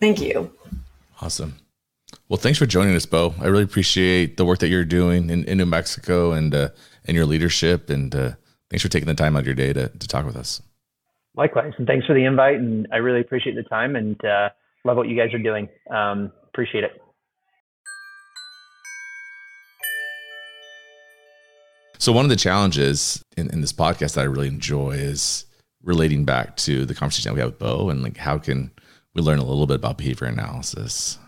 [0.00, 0.52] Thank you.
[1.20, 1.56] Awesome.
[2.28, 3.34] Well thanks for joining us Beau.
[3.40, 6.68] I really appreciate the work that you're doing in, in new mexico and uh,
[7.06, 7.90] and your leadership.
[7.90, 8.32] And uh,
[8.70, 10.62] thanks for taking the time out of your day to, to talk with us.
[11.36, 11.72] Likewise.
[11.78, 12.56] And thanks for the invite.
[12.56, 13.96] And i really appreciate the time.
[13.96, 14.50] And uh,
[14.84, 15.68] love what you guys are doing.
[15.90, 17.03] Um, appreciate it
[21.98, 25.46] So one of the challenges in, in this podcast that I really enjoy is
[25.82, 28.70] relating back to the conversation that we had with Beau and like how can
[29.14, 31.18] we learn a little bit about behavior analysis.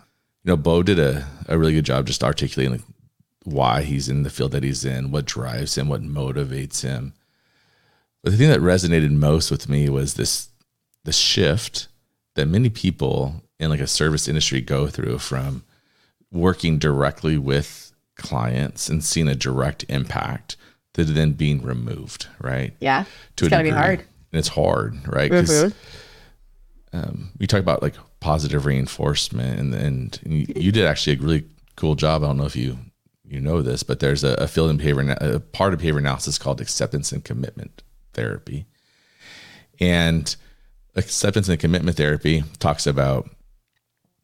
[0.42, 2.86] You know, Beau did a, a really good job just articulating like
[3.44, 7.14] why he's in the field that he's in, what drives him, what motivates him.
[8.22, 10.48] But the thing that resonated most with me was this
[11.04, 11.86] the shift
[12.34, 15.62] that many people in like a service industry go through from
[16.32, 17.85] working directly with
[18.16, 20.56] clients and seeing a direct impact
[20.94, 22.72] to then being removed, right?
[22.80, 23.04] Yeah.
[23.36, 24.00] To it's gotta be hard.
[24.00, 25.30] And it's hard, right?
[25.30, 26.98] Because mm-hmm.
[26.98, 31.44] um, you talk about like positive reinforcement, and and you, you, did actually a really
[31.76, 32.24] cool job.
[32.24, 32.78] I don't know if you
[33.24, 36.38] you know this, but there's a, a field in behavior, a part of behavior analysis
[36.38, 37.82] called acceptance and commitment
[38.14, 38.66] therapy.
[39.78, 40.34] And
[40.94, 43.28] acceptance and commitment therapy talks about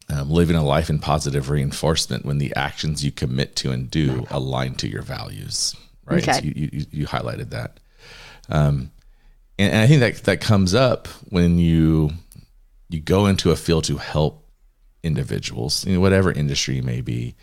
[0.09, 4.25] um, living a life in positive reinforcement when the actions you commit to and do
[4.29, 5.75] align to your values.
[6.05, 6.21] Right.
[6.21, 6.33] Okay.
[6.33, 7.79] So you, you, you highlighted that.
[8.49, 8.91] Um,
[9.57, 12.11] and, and I think that that comes up when you
[12.89, 14.47] you go into a field to help
[15.03, 17.35] individuals in whatever industry you may be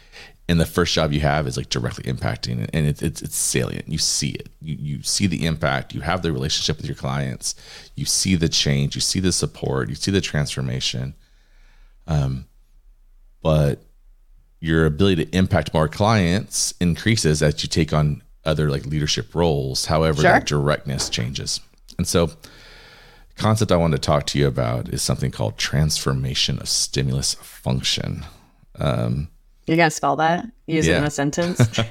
[0.48, 3.86] and the first job you have is like directly impacting and it's it's, it's salient
[3.86, 7.54] you see it you, you see the impact you have the relationship with your clients
[7.94, 11.14] you see the change you see the support you see the transformation
[12.06, 12.46] um,
[13.42, 13.82] but
[14.60, 19.86] your ability to impact more clients increases as you take on other like leadership roles
[19.86, 20.30] however Sure.
[20.32, 21.60] that directness changes
[21.98, 22.30] and so
[23.36, 28.24] concept I wanted to talk to you about is something called transformation of stimulus function.
[28.78, 29.28] Um,
[29.66, 30.46] You're gonna spell that?
[30.66, 31.60] Use it in a sentence.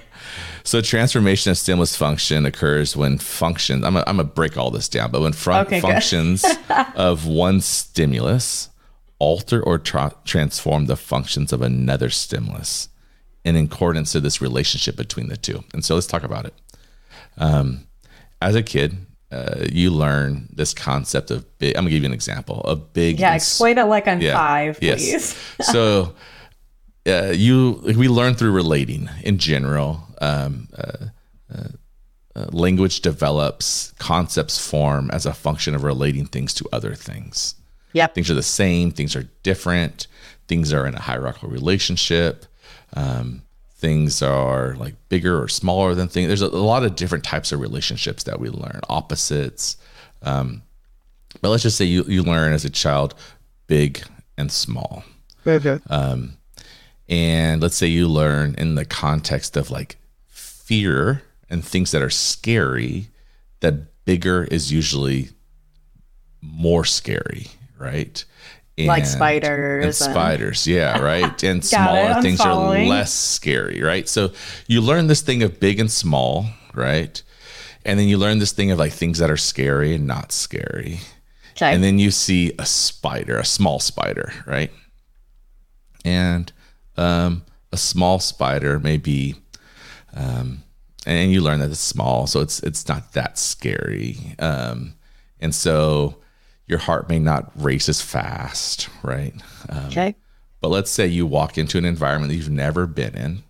[0.66, 3.84] So transformation of stimulus function occurs when functions.
[3.86, 6.46] I'm gonna break all this down, but when fun- Okay, functions
[6.96, 8.70] of one stimulus
[9.20, 12.90] alter or tra- transform the functions of another stimulus
[13.46, 15.64] in accordance to this relationship between the two.
[15.74, 16.54] And so let's talk about it.
[17.38, 17.88] Um,
[18.42, 18.98] as a kid,
[19.32, 21.76] uh, you learn this concept of big.
[21.76, 23.20] I'm gonna give you an example of big.
[23.20, 24.34] yeah, explain it like I'm Yeah.
[24.34, 25.00] five, Yes.
[25.00, 25.36] please.
[25.72, 26.16] so
[27.08, 31.06] uh, you we learn through relating in general um, uh,
[31.54, 31.68] uh,
[32.36, 37.56] uh, language develops concepts form as a function of relating things to other things
[37.94, 38.16] Yep.
[38.16, 38.92] things are the same.
[38.92, 40.08] Things are different.
[40.48, 42.46] Things are in a hierarchical relationship.
[42.94, 43.44] Um,
[43.76, 47.54] things are like bigger or smaller than things there's a, a lot of different types
[47.54, 49.78] of relationships that we learn opposites.
[50.22, 50.64] Um,
[51.42, 53.16] but let's just say you, you learn as a child
[53.68, 54.04] big
[54.38, 55.04] and small.
[57.08, 59.98] And let's say you learn in the context of like
[60.28, 63.10] fear and things that are scary
[63.62, 65.30] that bigger is usually
[66.42, 67.48] more scary
[67.80, 68.24] right
[68.78, 72.86] Like And- spiders and and- spiders yeah right and smaller things following.
[72.88, 74.32] are less scary right so
[74.68, 77.22] you learn this thing of big and small right
[77.86, 81.00] and then you learn this thing of like things that are scary and not scary
[81.58, 81.74] Okay.
[81.74, 84.72] and then you see a spider, a small spider, right?
[86.06, 86.52] And
[86.96, 89.36] um, a small spider may be,
[90.16, 90.64] um,
[91.06, 94.94] and you learn that it's small, so it's it's not that scary, um,
[95.42, 96.18] and so
[96.70, 99.34] your heart may not race as fast, right?
[99.68, 100.16] Um, okay.
[100.62, 103.44] but let's say you walk into an environment that you've never been in,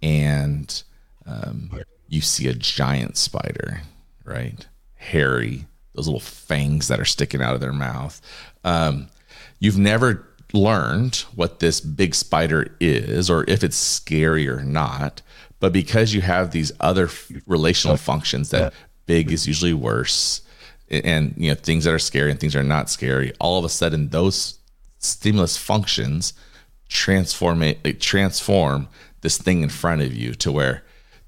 [0.00, 0.82] and
[1.26, 1.70] um,
[2.06, 3.82] you see a giant spider,
[4.24, 4.66] right?
[4.94, 8.20] Hairy, those little fangs that are sticking out of their mouth.
[8.64, 9.08] Um,
[9.58, 15.22] you've never learned what this big spider is, or if it's scary or not.
[15.60, 18.72] But because you have these other f- relational functions that
[19.06, 20.42] big is usually worse,
[20.90, 23.64] and you know things that are scary and things that are not scary, all of
[23.64, 24.58] a sudden those
[24.98, 26.32] stimulus functions
[26.88, 28.88] transform it, transform
[29.20, 30.82] this thing in front of you to where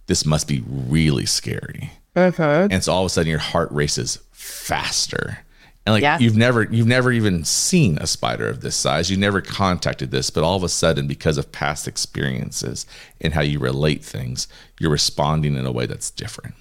[0.06, 1.92] this must be really scary.
[2.16, 2.72] Mm-hmm.
[2.72, 5.38] And so all of a sudden your heart races faster.
[5.86, 6.18] And like Yeah.
[6.18, 9.10] you've never you've never even seen a spider of this size.
[9.10, 12.86] You never contacted this, but all of a sudden because of past experiences
[13.20, 16.54] and how you relate things, you're responding in a way that's different.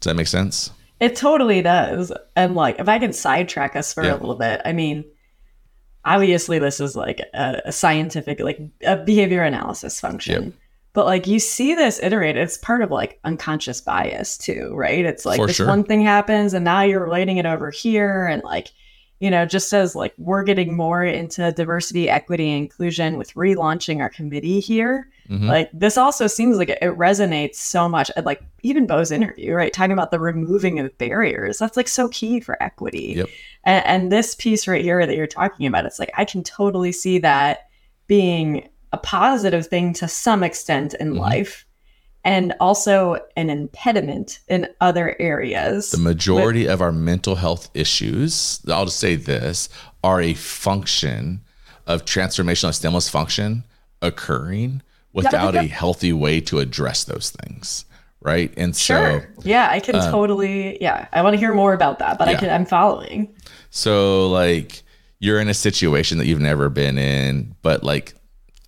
[0.00, 0.70] Does that make sense?
[1.00, 2.12] It totally does.
[2.36, 4.12] And like, if I can sidetrack us for Yeah.
[4.12, 5.04] a little bit, I mean,
[6.04, 10.44] obviously this is like a, a scientific, like a behavior analysis function.
[10.44, 10.52] Yep.
[10.92, 15.04] But like you see this iterated, it's part of like unconscious bias too, right?
[15.04, 15.68] It's like For this sure.
[15.68, 18.26] one thing happens and now you're relating it over here.
[18.26, 18.68] And like,
[19.20, 24.00] you know, just as like we're getting more into diversity, equity, and inclusion with relaunching
[24.00, 25.46] our committee here, Mhm.
[25.46, 28.10] like this also seems like it, it resonates so much.
[28.24, 29.72] Like even Beau's interview, right?
[29.72, 31.58] Talking about the removing of barriers.
[31.58, 33.14] That's like so key for equity.
[33.18, 33.28] Yep.
[33.64, 36.90] And, and this piece right here that you're talking about, it's like I can totally
[36.90, 37.68] see that
[38.06, 41.18] being a positive thing to some extent in Mhm.
[41.20, 41.64] life
[42.24, 45.90] and also an impediment in other areas.
[45.90, 49.68] The majority of our mental health issues, I'll just say this,
[50.04, 51.40] are a function
[51.86, 53.64] of transformational stimulus function
[54.02, 57.84] occurring without a healthy way to address those things.
[58.22, 58.52] Right.
[58.56, 59.32] And Sure.
[59.36, 60.80] so, yeah, I can totally.
[60.80, 62.50] Yeah, I want to hear more about that, but I uh, can.
[62.50, 63.34] I'm following.
[63.70, 64.82] so like
[65.20, 68.14] you're in a situation that you've never been in, but like,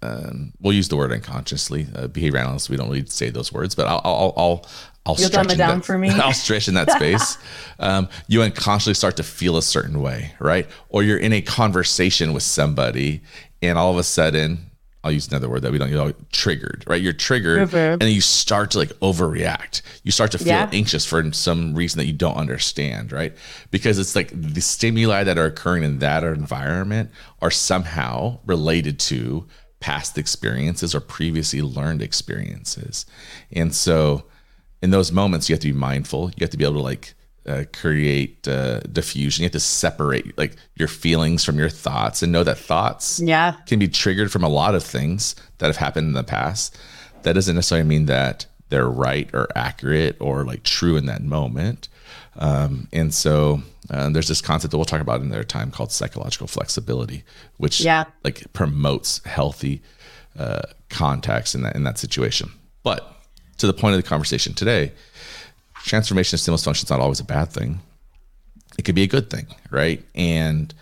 [0.02, 1.86] um, we'll use the word unconsciously.
[1.94, 4.66] Uh, behavior analysts, we don't really say those words, but I'll, I'll, I'll,
[5.06, 6.10] I'll You'll dumb stretch it down that- for me?
[6.10, 7.38] I'll stretch in that space.
[7.78, 10.66] um, you unconsciously start to feel a certain way, right?
[10.88, 13.22] Or you're in a conversation with somebody,
[13.62, 14.70] and all of a sudden,
[15.04, 17.02] I'll use another word that we don't use, triggered, right?
[17.02, 17.92] You're triggered Mhm.
[17.94, 19.82] and then you start to like overreact.
[20.04, 20.70] You start to feel Yeah.
[20.72, 23.34] anxious for some reason that you don't understand, right?
[23.72, 27.10] Because it's like the stimuli that are occurring in that environment
[27.40, 29.44] are somehow related to
[29.82, 33.04] past experiences or previously learned experiences.
[33.52, 34.24] And so
[34.80, 36.30] in those moments, you have to be mindful.
[36.36, 37.14] You have to be able to like
[37.46, 39.38] uh, create uh, defusion.
[39.40, 43.56] You have to separate like your feelings from your thoughts and know that thoughts Yeah.
[43.66, 46.78] can be triggered from a lot of things that have happened in the past.
[47.24, 51.88] That doesn't necessarily mean that they're right or accurate or like true in that moment.
[52.36, 55.92] Um, and so uh, there's this concept that we'll talk about in their time called
[55.92, 57.24] psychological flexibility,
[57.58, 58.04] which Yeah.
[58.24, 59.82] like promotes healthy
[60.38, 62.50] uh, contacts in that in that situation.
[62.82, 63.06] But
[63.58, 64.92] to the point of the conversation today,
[65.84, 67.80] transformation of stimulus function is not always a bad thing.
[68.78, 70.02] It could be a good thing, right?
[70.14, 70.72] And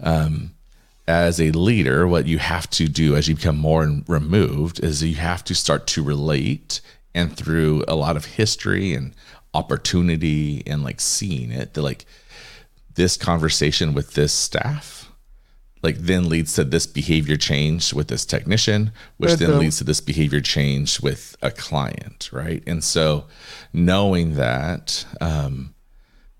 [0.00, 0.50] um,
[1.06, 5.14] as a leader, what you have to do as you become more removed is you
[5.14, 6.80] have to start to relate,
[7.14, 9.14] and through a lot of history and
[9.56, 12.04] opportunity and like seeing it, that like
[12.94, 15.10] this conversation with this staff
[15.82, 20.00] like then leads to this behavior change with this technician which then leads to this
[20.00, 23.24] behavior change with a client right and so
[23.72, 25.74] knowing that um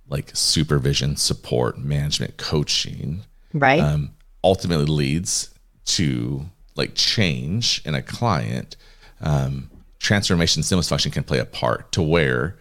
[0.08, 3.80] like supervision support management coaching Right.
[3.80, 4.10] um,
[4.42, 5.50] ultimately leads
[5.96, 8.76] to like change in a client
[9.20, 12.56] um, transformation stimulus function can play a part to where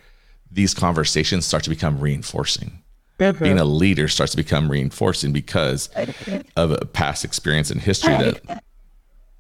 [0.55, 2.81] these conversations start to become reinforcing.
[3.43, 5.89] Being a leader starts to become reinforcing because
[6.55, 8.63] of a past experience and history that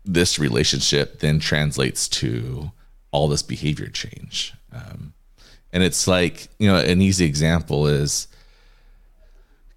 [0.03, 2.71] this relationship then translates to
[3.11, 4.53] all this behavior change.
[4.71, 5.13] Um,
[5.73, 8.27] and it's like you know an easy example is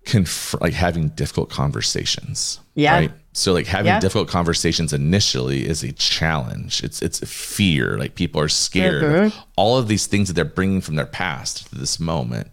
[0.09, 2.95] conf- like having difficult conversations Yeah.
[2.95, 4.01] right so like having Yeah.
[4.01, 9.33] difficult conversations initially is a challenge it's it's fear like people are scared Mhm.
[9.57, 12.49] all of these things that they're bringing from their past to this moment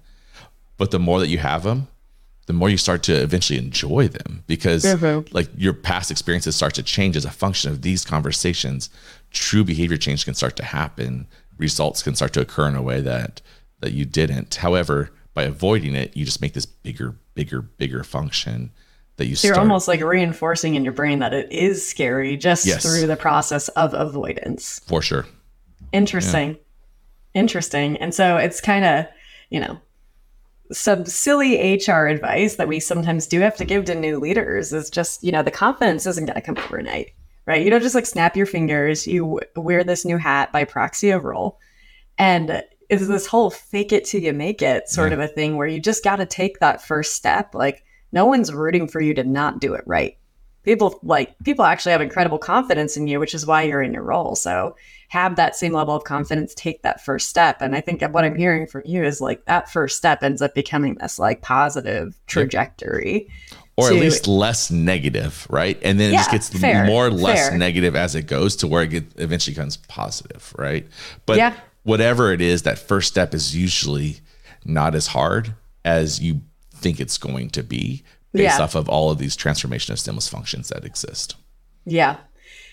[0.77, 1.87] but the more that you have them
[2.47, 5.27] the more you start to eventually enjoy them because Mhm.
[5.33, 8.89] like your past experiences start to change as a function of these conversations
[9.31, 11.25] true behavior change can start to happen
[11.57, 13.41] results can start to occur in a way that
[13.79, 18.71] that you didn't however by avoiding it you just make this bigger bigger bigger function
[19.17, 22.65] that you So you're almost like reinforcing in your brain that it is scary just
[22.65, 22.81] Yes.
[22.83, 24.81] through the process of avoidance.
[24.87, 25.25] for sure
[25.93, 26.57] Interesting.
[27.33, 27.97] Interesting.
[27.97, 29.05] And so it's kind of,
[29.49, 29.79] you know,
[30.71, 34.89] some silly HR advice that we sometimes do have to give to new leaders is
[34.89, 37.11] just, you know, the confidence isn't going to come overnight,
[37.45, 37.63] right?
[37.63, 41.23] You don't just like snap your fingers, you wear this new hat by proxy of
[41.23, 41.59] role.
[42.17, 45.15] And it's this whole fake it till you make it sort Yeah.
[45.15, 47.53] of a thing where you just got to take that first step.
[47.55, 50.17] Like, no one's rooting for you to not do it right.
[50.63, 54.01] People like people actually have incredible confidence in you, which is why you're in your
[54.03, 54.35] role.
[54.35, 54.75] So
[55.09, 57.61] have that same level of confidence, take that first step.
[57.61, 60.55] And I think what I'm hearing from you is like that first step ends up
[60.55, 63.27] becoming this like positive trajectory.
[63.77, 65.77] or at least less negative, right?
[65.83, 67.57] And then it just gets fair, more less fair.
[67.57, 70.87] negative as it goes to where it eventually becomes positive, right?
[71.25, 71.53] But Yeah.
[71.85, 74.17] Whatever it is, that first step is usually
[74.65, 76.41] not as hard as you
[76.73, 78.63] think it's going to be based Yeah.
[78.63, 81.35] off of all of these transformation of stimulus functions that exist.
[81.85, 82.17] Yeah.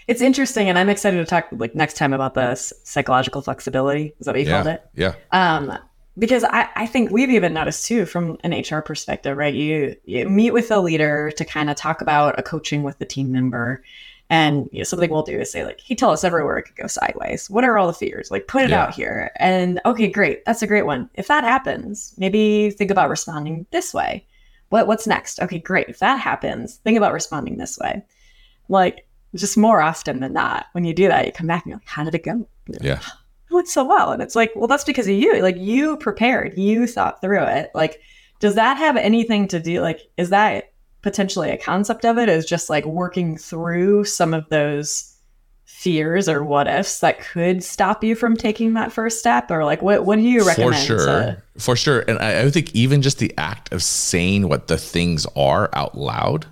[0.09, 4.14] It's interesting, and I'm excited to talk like next time about the psychological flexibility.
[4.18, 4.83] Is that what you called it?
[4.94, 5.14] Yeah.
[5.31, 5.79] Um,
[6.18, 9.55] because I, I think we've even noticed too from an HR perspective, right?
[9.55, 13.07] You, you meet with a leader to kind of talk about a coaching with the
[13.07, 13.83] team member.
[14.30, 16.76] And you know, something we'll do is say, like, hey, tell us everywhere it could
[16.76, 17.50] go sideways.
[17.50, 18.30] What are all the fears?
[18.30, 18.82] Like, put it Yeah.
[18.85, 19.30] out here.
[19.37, 20.44] And okay, great.
[20.46, 21.11] That's a great one.
[21.14, 24.24] If that happens, maybe think about responding this way.
[24.70, 25.40] What what's next?
[25.40, 25.88] Okay, great.
[25.88, 28.02] If that happens, think about responding this way.
[28.68, 31.78] Like, just more often than not, when you do that, you come back and you're
[31.78, 32.46] like, how did it go?
[32.68, 32.98] Like, Yeah.
[33.00, 34.12] it went so well.
[34.12, 35.42] And it's like, well, that's because of you.
[35.42, 37.70] Like you prepared, you thought through it.
[37.74, 38.00] Like,
[38.40, 39.80] does that have anything to do?
[39.82, 40.71] Like, is that
[41.02, 42.28] potentially a concept of it?
[42.28, 45.08] Is just like working through some of those
[45.64, 49.50] fears or what ifs that could stop you from taking that first step?
[49.50, 50.76] Or like, what what do you recommend?
[50.76, 51.06] For sure.
[51.06, 52.00] to- For sure.
[52.08, 55.96] And I, I think even just the act of saying what the things are out
[55.96, 56.46] loud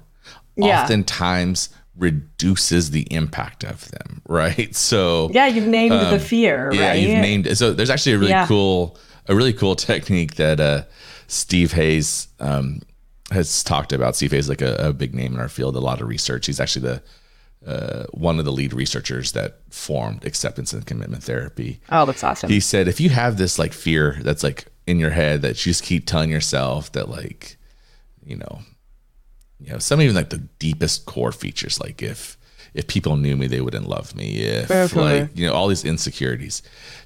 [0.56, 0.82] Yeah.
[0.82, 4.74] oftentimes reduces the impact of them, right?
[4.74, 7.57] So yeah, you've named the fear, Um, yeah, you've named it.
[7.57, 8.46] So there's actually a really Yeah.
[8.46, 8.96] cool,
[9.28, 10.82] a really cool technique that uh,
[11.28, 12.80] Steve Hayes um,
[13.31, 14.18] has talked about.
[14.18, 16.47] Hayes is like a, a big name in our field, a lot of research.
[16.47, 17.03] He's actually the
[17.66, 21.81] uh, one of the lead researchers that formed acceptance and commitment therapy.
[21.91, 22.49] oh, that's awesome.
[22.49, 25.70] He said, if you have this like fear that's like in your head that you
[25.70, 27.59] just keep telling yourself that like,
[28.24, 28.61] you know,
[29.59, 32.39] you know, some even like the deepest core features, like if
[32.72, 34.37] if people knew me, they wouldn't love me.
[34.39, 36.62] If like you know all these insecurities,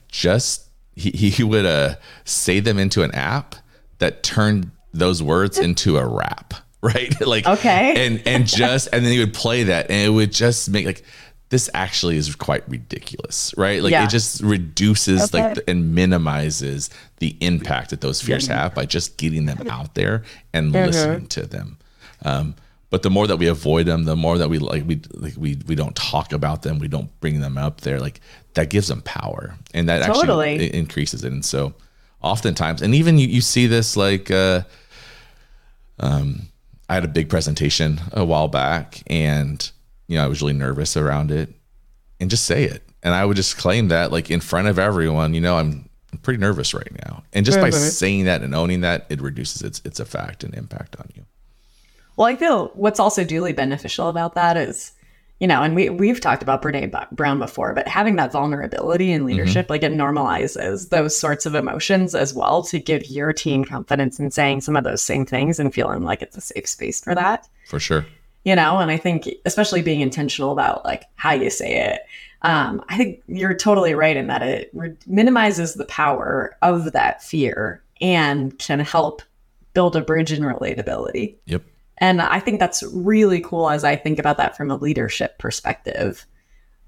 [0.08, 3.56] just he he would uh say them into an app
[3.98, 7.14] that turned those words into a rap, right?
[7.26, 8.06] like Okay.
[8.06, 11.04] and and just and then he would play that, and it would just make like
[11.50, 13.82] this actually is quite ridiculous, right?
[13.82, 14.04] Like Yeah.
[14.04, 15.54] it just reduces like Okay.
[15.54, 20.22] the, and minimizes the impact that those fears have by just getting them out there
[20.52, 21.78] and listening to them.
[22.24, 22.54] Um,
[22.90, 25.58] but the more that we avoid them, the more that we like we like we
[25.66, 28.00] we don't talk about them, we don't bring them up there.
[28.00, 28.20] Like
[28.54, 30.52] that gives them power, and that Totally.
[30.54, 31.32] actually increases it.
[31.32, 31.74] And so,
[32.22, 34.30] oftentimes, and even you, you see this like.
[34.30, 34.62] uh
[36.00, 36.48] um,
[36.88, 39.70] I had a big presentation a while back and
[40.06, 41.52] you know I was really nervous around it
[42.20, 42.82] and just say it.
[43.02, 46.18] And I would just claim that like in front of everyone you know I'm, I'm
[46.18, 47.22] pretty nervous right now.
[47.32, 50.96] And just by saying that and owning that it reduces its its effect and impact
[50.96, 51.24] on you.
[52.16, 54.92] Well, I feel what's also duly beneficial about that is,
[55.40, 59.26] you know, and we we've talked about Brene Brown before, but having that vulnerability in
[59.26, 64.20] leadership, like it normalizes those sorts of emotions as well to give your team confidence
[64.20, 67.14] in saying some of those same things and feeling like it's a safe space for
[67.14, 67.48] that.
[67.66, 68.06] for sure
[68.44, 72.02] You know, and I think especially being intentional about like how you say it.
[72.42, 77.22] Um, I think you're totally right in that it re- minimizes the power of that
[77.22, 79.22] fear and can help
[79.72, 81.36] build a bridge in relatability.
[81.46, 81.62] yep
[81.98, 86.26] And I think that's really cool as I think about that from a leadership perspective.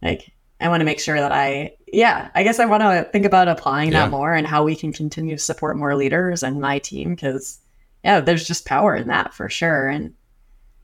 [0.03, 3.25] Like, I want to make sure that I, yeah, I guess I want to think
[3.25, 4.05] about applying Yeah.
[4.07, 7.61] that more and how we can continue to support more leaders and my team because,
[8.03, 9.89] yeah, there's just power in that for sure.
[9.89, 10.15] And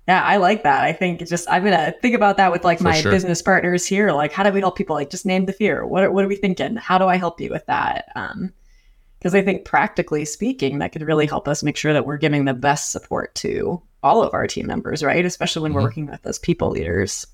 [0.07, 0.85] yeah, I like that.
[0.85, 3.11] I think just, I'm going to think about that with like For my sure.
[3.13, 4.13] business partners here.
[4.13, 4.95] Like, how do we help people?
[4.95, 5.87] Like, just name the fear.
[5.87, 6.77] What, are- what are we thinking?
[6.77, 8.11] How do I help you with that?
[8.15, 8.53] Um,
[9.19, 12.45] because I think practically speaking, that could really help us make sure that we're giving
[12.45, 15.25] the best support to all of our team members, right?
[15.25, 15.85] Especially when we're Mhm.
[15.85, 17.27] working with those people leaders.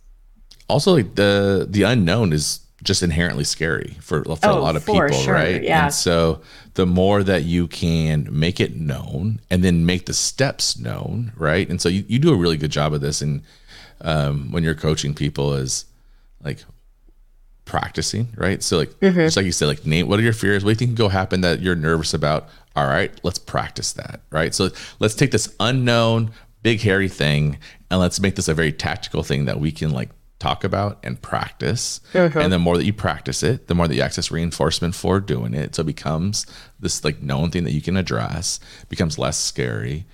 [0.70, 4.84] also like the the unknown is just inherently scary for for a Oh, lot of
[4.84, 5.84] people sure, right yeah.
[5.86, 6.42] and so
[6.74, 11.68] the more that you can make it known and then make the steps known right
[11.70, 13.40] and so you, you do a really good job of this and
[14.02, 15.86] um, when you're coaching people is
[16.44, 16.62] like
[17.64, 20.68] practicing right so like just like you said like name what are your fears what
[20.68, 24.20] do you think can go happen that you're nervous about all right let's practice that
[24.30, 26.30] right so let's take this unknown
[26.62, 27.58] big hairy thing
[27.90, 31.20] and let's make this a very tactical thing that we can like talk about and
[31.20, 32.00] practice.
[32.42, 35.54] And the more that you practice it the more that you access reinforcement for doing
[35.54, 35.74] it.
[35.74, 36.46] So it becomes
[36.78, 40.06] this like known thing that you can address becomes less scary.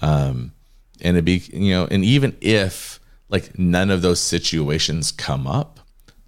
[0.00, 0.52] Um
[1.00, 5.80] and it be you know and even if like none of those situations come up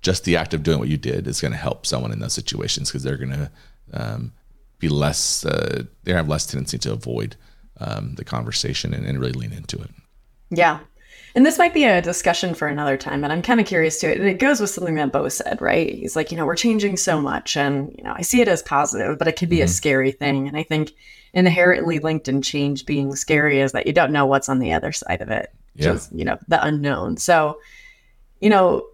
[0.05, 2.35] just the act of doing what you did is going to help someone in those
[2.35, 3.51] situations because they're going to
[3.95, 4.33] um,
[4.79, 7.37] be less uh, they have less tendency to avoid
[7.79, 9.91] um, the conversation and, and really lean into it
[10.51, 10.81] Yeah.
[11.37, 14.11] And this might be a discussion for another time, but I'm kind of curious to
[14.11, 14.21] it.
[14.21, 15.93] And it goes with something that Beau said, right?
[15.93, 18.63] He's like, you know, we're changing so much and, you know, I see it as
[18.63, 20.47] positive, but it could be a scary thing.
[20.47, 20.93] And I think
[21.33, 24.93] inherently linked in change being scary is that you don't know what's on the other
[24.93, 25.53] side of it.
[25.75, 25.95] Yeah.
[25.95, 27.17] Just, you know, the unknown.
[27.17, 27.59] So,
[28.41, 28.87] you know,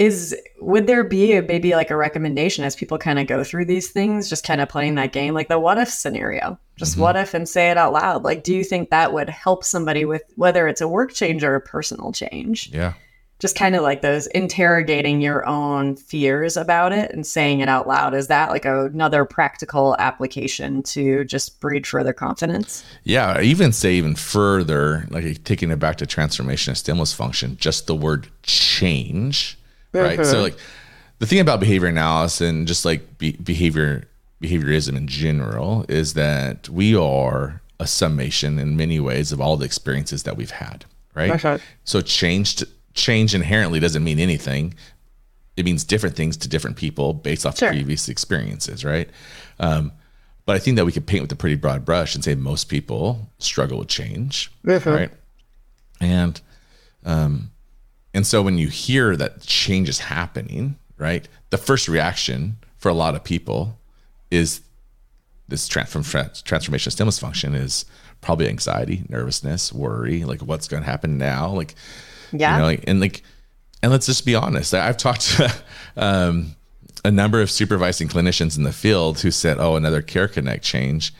[0.00, 3.66] is would there be a, maybe like a recommendation as people kind of go through
[3.66, 6.58] these things, just kind of playing that game, like the what if scenario?
[6.76, 7.02] Just mm-hmm.
[7.02, 8.24] what if and say it out loud.
[8.24, 11.54] Like, do you think that would help somebody with whether it's a work change or
[11.54, 12.70] a personal change?
[12.72, 12.94] yeah
[13.40, 17.86] Just kind of like those interrogating your own fears about it and saying it out
[17.86, 18.14] loud.
[18.14, 22.82] Is that like another practical application to just breed further confidence?
[23.04, 27.86] yeah even say even further like taking it back to transformation and stimulus function just
[27.86, 29.58] the word change
[29.92, 30.24] right?
[30.24, 30.56] So like
[31.18, 34.04] the thing about behavior analysis and just like be- behavior
[34.42, 39.64] behaviorism in general is that we are a summation in many ways of all the
[39.66, 40.84] experiences that we've had
[41.14, 41.30] right?
[41.84, 42.62] So change
[42.94, 44.74] change inherently doesn't mean anything.
[45.56, 47.68] It means different things to different people based off Sure.
[47.70, 49.10] previous experiences right?
[49.58, 49.92] Um,
[50.46, 52.64] but i think that we could paint with a pretty broad brush and say most
[52.64, 54.50] people struggle with change
[54.94, 55.10] right?
[56.00, 56.40] And
[57.04, 57.50] um,
[58.14, 62.94] and so when you hear that change is happening, right, the first reaction for a
[62.94, 63.78] lot of people
[64.30, 64.60] is
[65.48, 67.84] this transform, trans- transformation stimulus function is
[68.20, 71.74] probably anxiety, nervousness, worry, like what's going to happen now, like
[72.32, 72.52] Yeah.
[72.54, 73.22] you know, like, and like,
[73.82, 74.74] and let's just be honest.
[74.74, 75.52] I've talked to
[75.96, 76.54] um,
[77.04, 81.14] a number of supervising clinicians in the field who said, "Oh, another Care Connect change,"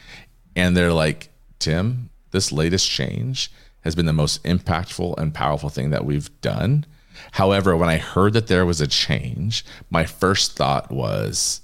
[0.55, 3.51] and they're like, "Tim, this latest change
[3.83, 6.87] has been the most impactful and powerful thing that we've done."
[7.33, 11.61] However, when I heard that there was a change, my first thought was,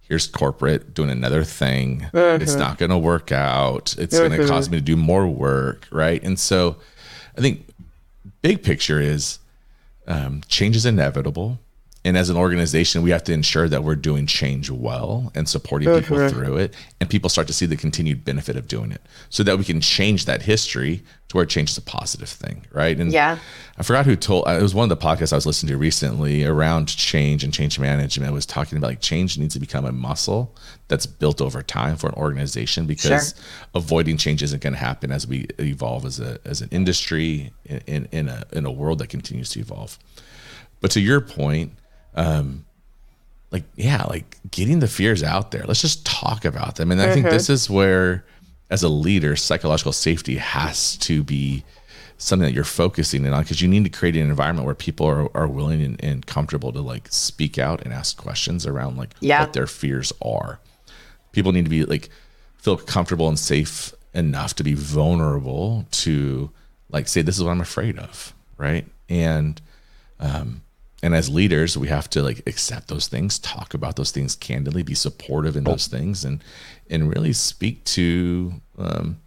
[0.00, 2.06] here's corporate doing another thing.
[2.42, 3.94] It's not going to work out.
[3.98, 6.22] It's going to cause me to do more work, right?
[6.22, 6.76] And so
[7.36, 7.66] I think
[8.42, 9.38] big picture is
[10.06, 11.58] um, change is inevitable
[12.04, 15.88] and as an organization we have to ensure that we're doing change well and supporting
[16.00, 16.74] people through it.
[17.00, 19.80] And people start to see the continued benefit of doing it so that we can
[19.80, 22.98] change that history to where change is a positive thing right?
[22.98, 23.38] And Yeah.
[23.78, 25.76] i forgot who told uh, it was one of the podcasts i was listening to
[25.76, 29.92] recently around change and change management was talking about like change needs to become a
[29.92, 30.56] muscle
[30.88, 33.34] that's built over time for an organization because
[33.74, 37.78] avoiding change isn't going to happen as we evolve as a as an industry in,
[37.86, 39.98] in, in a in a world that continues to evolve.
[40.80, 41.72] But to your point
[42.14, 42.64] um
[43.50, 45.64] like yeah like getting the fears out there.
[45.66, 46.90] Let's just talk about them.
[46.92, 48.24] And i think this is where
[48.70, 51.64] as a leader psychological safety has to be
[52.18, 55.06] something that you're focusing in on because you need to create an environment where people
[55.06, 59.14] are, are willing and, and comfortable to like speak out and ask questions around like
[59.20, 59.40] Yeah.
[59.40, 60.60] what their fears are.
[61.32, 62.10] People need to be like
[62.58, 66.50] feel comfortable and safe enough to be vulnerable to
[66.90, 68.84] like say this is what i'm afraid of right?
[69.08, 69.60] And
[70.20, 70.60] um
[71.02, 74.82] and as leaders we have to like accept those things talk about those things candidly
[74.82, 76.42] be supportive in those things and
[76.90, 79.18] and really speak to um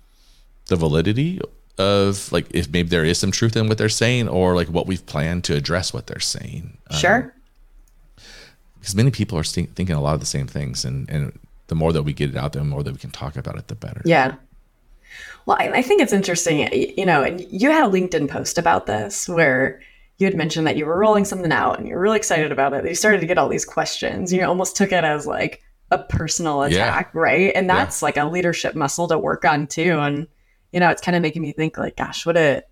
[0.68, 1.40] the validity
[1.80, 4.86] of like if maybe there is some truth in what they're saying or like what
[4.88, 7.34] we've planned to address what they're saying Um, Sure.
[8.80, 11.76] because many people are think- thinking a lot of the same things and and the
[11.76, 13.68] more that we get it out there the more that we can talk about it
[13.68, 14.36] the better Yeah.
[15.46, 16.58] Well, I, I think it's interesting,
[16.98, 19.82] you know, and you had a LinkedIn post about this where
[20.20, 22.74] you had mentioned that you were rolling something out and you were really excited about
[22.74, 22.86] it.
[22.88, 24.32] You started to get all these questions.
[24.32, 25.62] You almost took it as like
[25.92, 26.86] a personal Yeah.
[26.88, 27.52] attack, right?
[27.56, 27.76] And Yeah.
[27.76, 29.98] that's like a leadership muscle to work on too.
[30.00, 30.28] And,
[30.72, 32.68] you know, it's kind of making me think like, gosh, would it,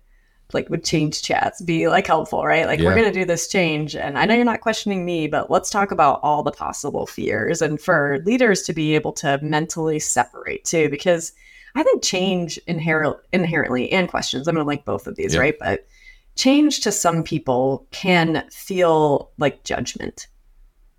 [0.52, 2.66] like, would change chats be like helpful, right?
[2.66, 3.96] Like, we're going to do this change.
[3.96, 7.62] And I know you're not questioning me, but let's talk about all the possible fears
[7.62, 11.32] and for leaders to be able to mentally separate too, because
[11.74, 15.40] I think change inher- inherently and questions, I'm going to link both of these, Yeah.
[15.40, 15.54] right?
[15.58, 15.86] But
[16.34, 20.26] change to some people can feel like judgment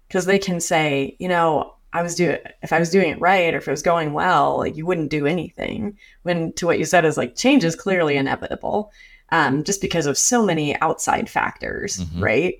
[0.07, 3.53] because they can say, you know, I was doing if I was doing it right
[3.53, 5.97] or if it was going well, like you wouldn't do anything.
[6.23, 8.91] When to what you said is like change is clearly inevitable,
[9.29, 12.21] um, just because of so many outside factors, Mhm.
[12.21, 12.55] right?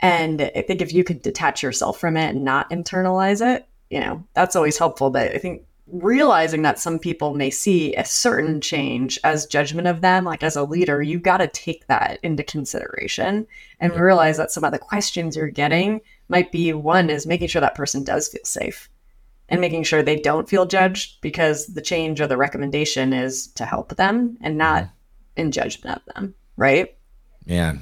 [0.00, 4.00] And I think if you could detach yourself from it and not internalize it, you
[4.00, 5.10] know, that's always helpful.
[5.10, 10.00] But I think realizing that some people may see a certain change as judgment of
[10.00, 13.46] them, like as a leader, you've got to take that into consideration
[13.78, 17.60] and realize that some of the questions you're getting might be one is making sure
[17.60, 18.88] that person does feel safe
[19.50, 23.66] and making sure they don't feel judged because the change or the recommendation is to
[23.66, 24.88] help them and not
[25.36, 26.96] in judgment of them, right?
[27.46, 27.80] man.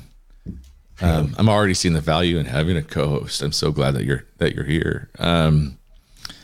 [1.02, 3.40] Um, i'm already seeing the value in having a co-host.
[3.40, 5.11] I'm so glad that you're that you're here.
[5.18, 5.78] Um,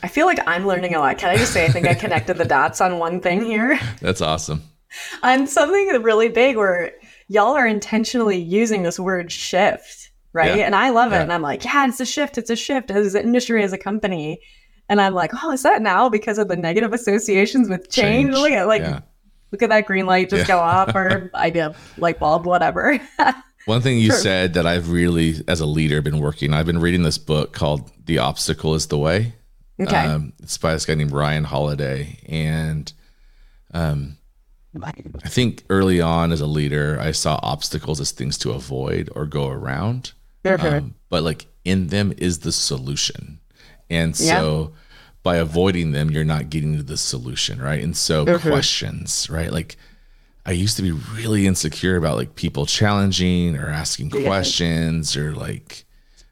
[0.07, 1.17] I feel like I'm learning a lot.
[1.17, 3.77] Can I just say I think I connected the dots on one thing here?
[3.99, 4.63] that's awesome
[5.21, 6.93] on something really big where
[7.27, 10.55] y'all are intentionally using this word shift, right?
[10.57, 10.65] Yeah.
[10.65, 11.15] And I love it.
[11.15, 11.23] Yeah.
[11.23, 12.37] And I'm like, yeah, it's a shift.
[12.37, 14.39] It's a shift as an industry, as a company.
[14.87, 18.27] And I'm like, oh, is that now because of the negative associations with change?
[18.27, 18.35] Change.
[18.37, 19.01] Look at like, Yeah.
[19.51, 22.97] look at that green light just go off, or idea light bulb, whatever.
[23.65, 26.53] One thing you said that I've really, as a leader, been working.
[26.53, 29.33] I've been reading this book called "The Obstacle Is the Way."
[29.79, 29.95] Okay.
[30.05, 32.91] Um, it's by this guy named Ryan Holiday, and
[33.73, 34.17] um,
[35.23, 39.25] I think early on as a leader, I saw obstacles as things to avoid or
[39.25, 40.13] go around.
[40.77, 43.39] Um, but like in them is the solution,
[43.89, 44.73] and so
[45.23, 47.83] by avoiding them, you're not getting to the solution, right?
[47.83, 49.51] And so questions, right?
[49.51, 49.75] Like
[50.45, 55.83] I used to be really insecure about like people challenging or asking questions or like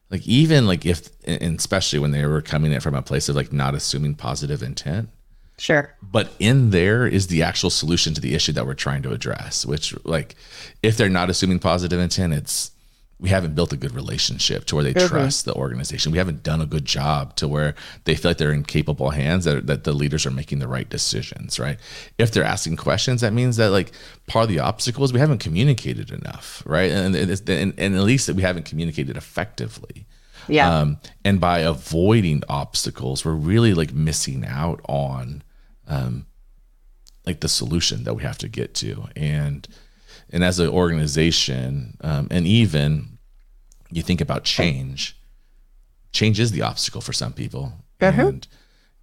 [0.09, 3.35] like even like if and especially when they were coming in from a place of
[3.35, 5.09] like not assuming positive intent
[5.57, 5.95] sure.
[6.01, 9.65] but in there is the actual solution to the issue that we're trying to address
[9.65, 10.35] which like
[10.83, 12.71] if they're not assuming positive intent it's
[13.17, 16.11] we haven't built a good relationship to where they trust the organization.
[16.11, 19.45] We haven't done a good job to where they feel like they're in capable hands
[19.45, 21.79] that, that the leaders are making the right decisions right?
[22.17, 23.93] If they're asking questions that means that like
[24.27, 26.91] part of the obstacle is we haven't communicated enough right?
[26.91, 30.05] And, and, it's- and, and at least that we haven't communicated effectively.
[30.49, 30.69] Yeah.
[30.79, 35.41] um, and by avoiding obstacles we're really like missing out on
[35.87, 36.25] um,
[37.25, 39.05] like the solution that we have to get to.
[39.15, 39.67] And
[40.35, 43.17] and as an organization um, and even
[43.89, 45.17] you think about change
[46.11, 47.73] change is the obstacle for some people.
[48.33, 48.47] And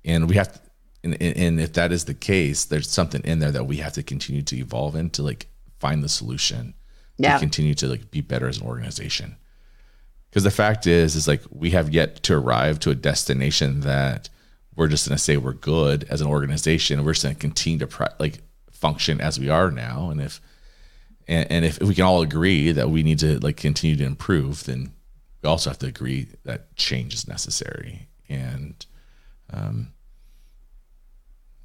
[0.05, 0.61] and we have to,
[1.05, 4.03] and, and if that is the case there's something in there that we have to
[4.03, 5.47] continue to evolve in to like
[5.81, 6.75] find the solution
[7.17, 7.35] Yeah.
[7.35, 9.37] to continue to like be better as an organization.
[10.29, 14.29] Because the fact is is like we have yet to arrive to a destination that
[14.77, 17.05] we're just going to say we're good as an organization.
[17.05, 20.09] We're just going to continue to pri- like function as we are now.
[20.11, 20.41] And if
[21.29, 24.05] And, and if, if we can all agree that we need to like continue to
[24.05, 24.93] improve, then
[25.43, 28.09] we also have to agree that change is necessary.
[28.29, 28.85] And
[29.53, 29.93] um,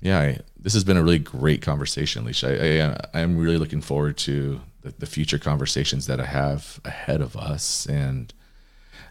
[0.01, 3.01] yeah, I, this has been a really great conversation, Alicia.
[3.13, 7.21] I, I, am really looking forward to the, the, future conversations that I have ahead
[7.21, 8.31] of us, and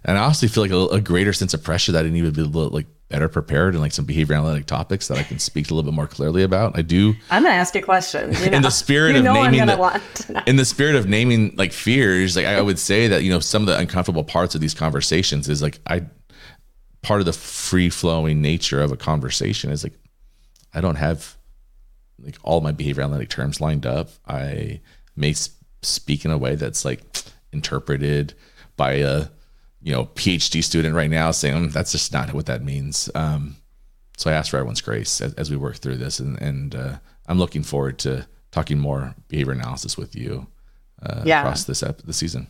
[0.05, 2.31] and I honestly feel like a, a greater sense of pressure that I need to
[2.31, 5.75] be like better prepared and like some behavior analytic topics that I can speak a
[5.75, 6.77] little bit more clearly about.
[6.77, 7.15] I do.
[7.31, 8.41] I'm gonna ask you questions.
[8.41, 8.57] You know?
[8.57, 12.47] in the spirit you of naming the, in the spirit of naming like fears, like
[12.47, 15.63] I would say that you know some of the uncomfortable parts of these conversations is
[15.63, 16.07] like I
[17.03, 19.95] part of the free flowing nature of a conversation is like
[20.75, 21.37] I don't have
[22.19, 24.11] like all my behavior analytic terms lined up.
[24.27, 24.81] I
[25.15, 25.35] may
[25.83, 27.03] speak in a way that's like
[27.53, 28.35] interpreted
[28.77, 29.29] by a
[29.87, 33.09] you know PhD student right now saying mm, that's just not what that means.
[33.15, 33.57] Um,
[34.17, 36.97] so I ask for everyone's grace as, as we work through this, and, and uh,
[37.29, 40.49] I'm looking forward to talking more behavior analysis with you
[41.03, 41.41] uh, yeah.
[41.41, 42.49] across this ep- the season.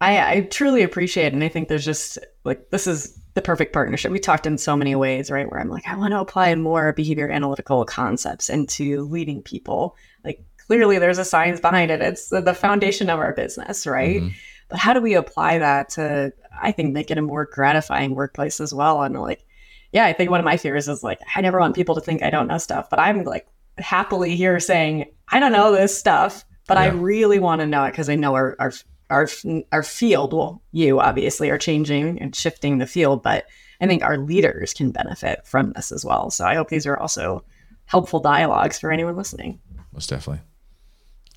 [0.00, 3.74] I, I truly appreciate it, and I think there's just like this is the perfect
[3.74, 4.10] partnership.
[4.10, 5.50] We talked in so many ways, right?
[5.50, 9.94] Where I'm like, I want to apply more behavior analytical concepts into leading people.
[10.24, 12.00] Like clearly there's a science behind it.
[12.00, 14.22] It's the foundation of our business, right?
[14.22, 14.28] Mm-hmm.
[14.68, 18.60] But how do we apply that to I think make it a more gratifying workplace
[18.60, 19.02] as well?
[19.02, 19.44] And like,
[19.92, 22.22] yeah, I think one of my fears is like I never want people to think
[22.22, 23.46] I don't know stuff, but I'm like
[23.78, 26.84] happily here saying I don't know this stuff, but yeah.
[26.84, 28.72] I really want to know it because I know our, our
[29.10, 29.28] our
[29.72, 33.46] our field well you obviously are changing and shifting the field but
[33.80, 36.30] i think our leaders can benefit from this as well.
[36.30, 37.44] So i hope these are also
[37.86, 39.60] helpful dialogues for anyone listening.
[39.92, 40.42] Most definitely.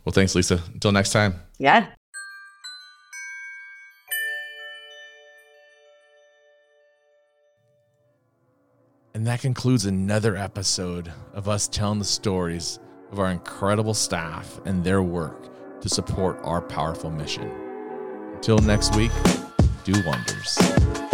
[0.03, 0.61] Well thanks lisa.
[0.73, 1.35] Until next time.
[1.59, 1.87] Yeah
[9.21, 12.79] and that concludes another episode of us telling the stories
[13.11, 17.47] of our incredible staff and their work to support our powerful mission.
[18.33, 19.11] Until next week,
[19.83, 21.10] do wonders.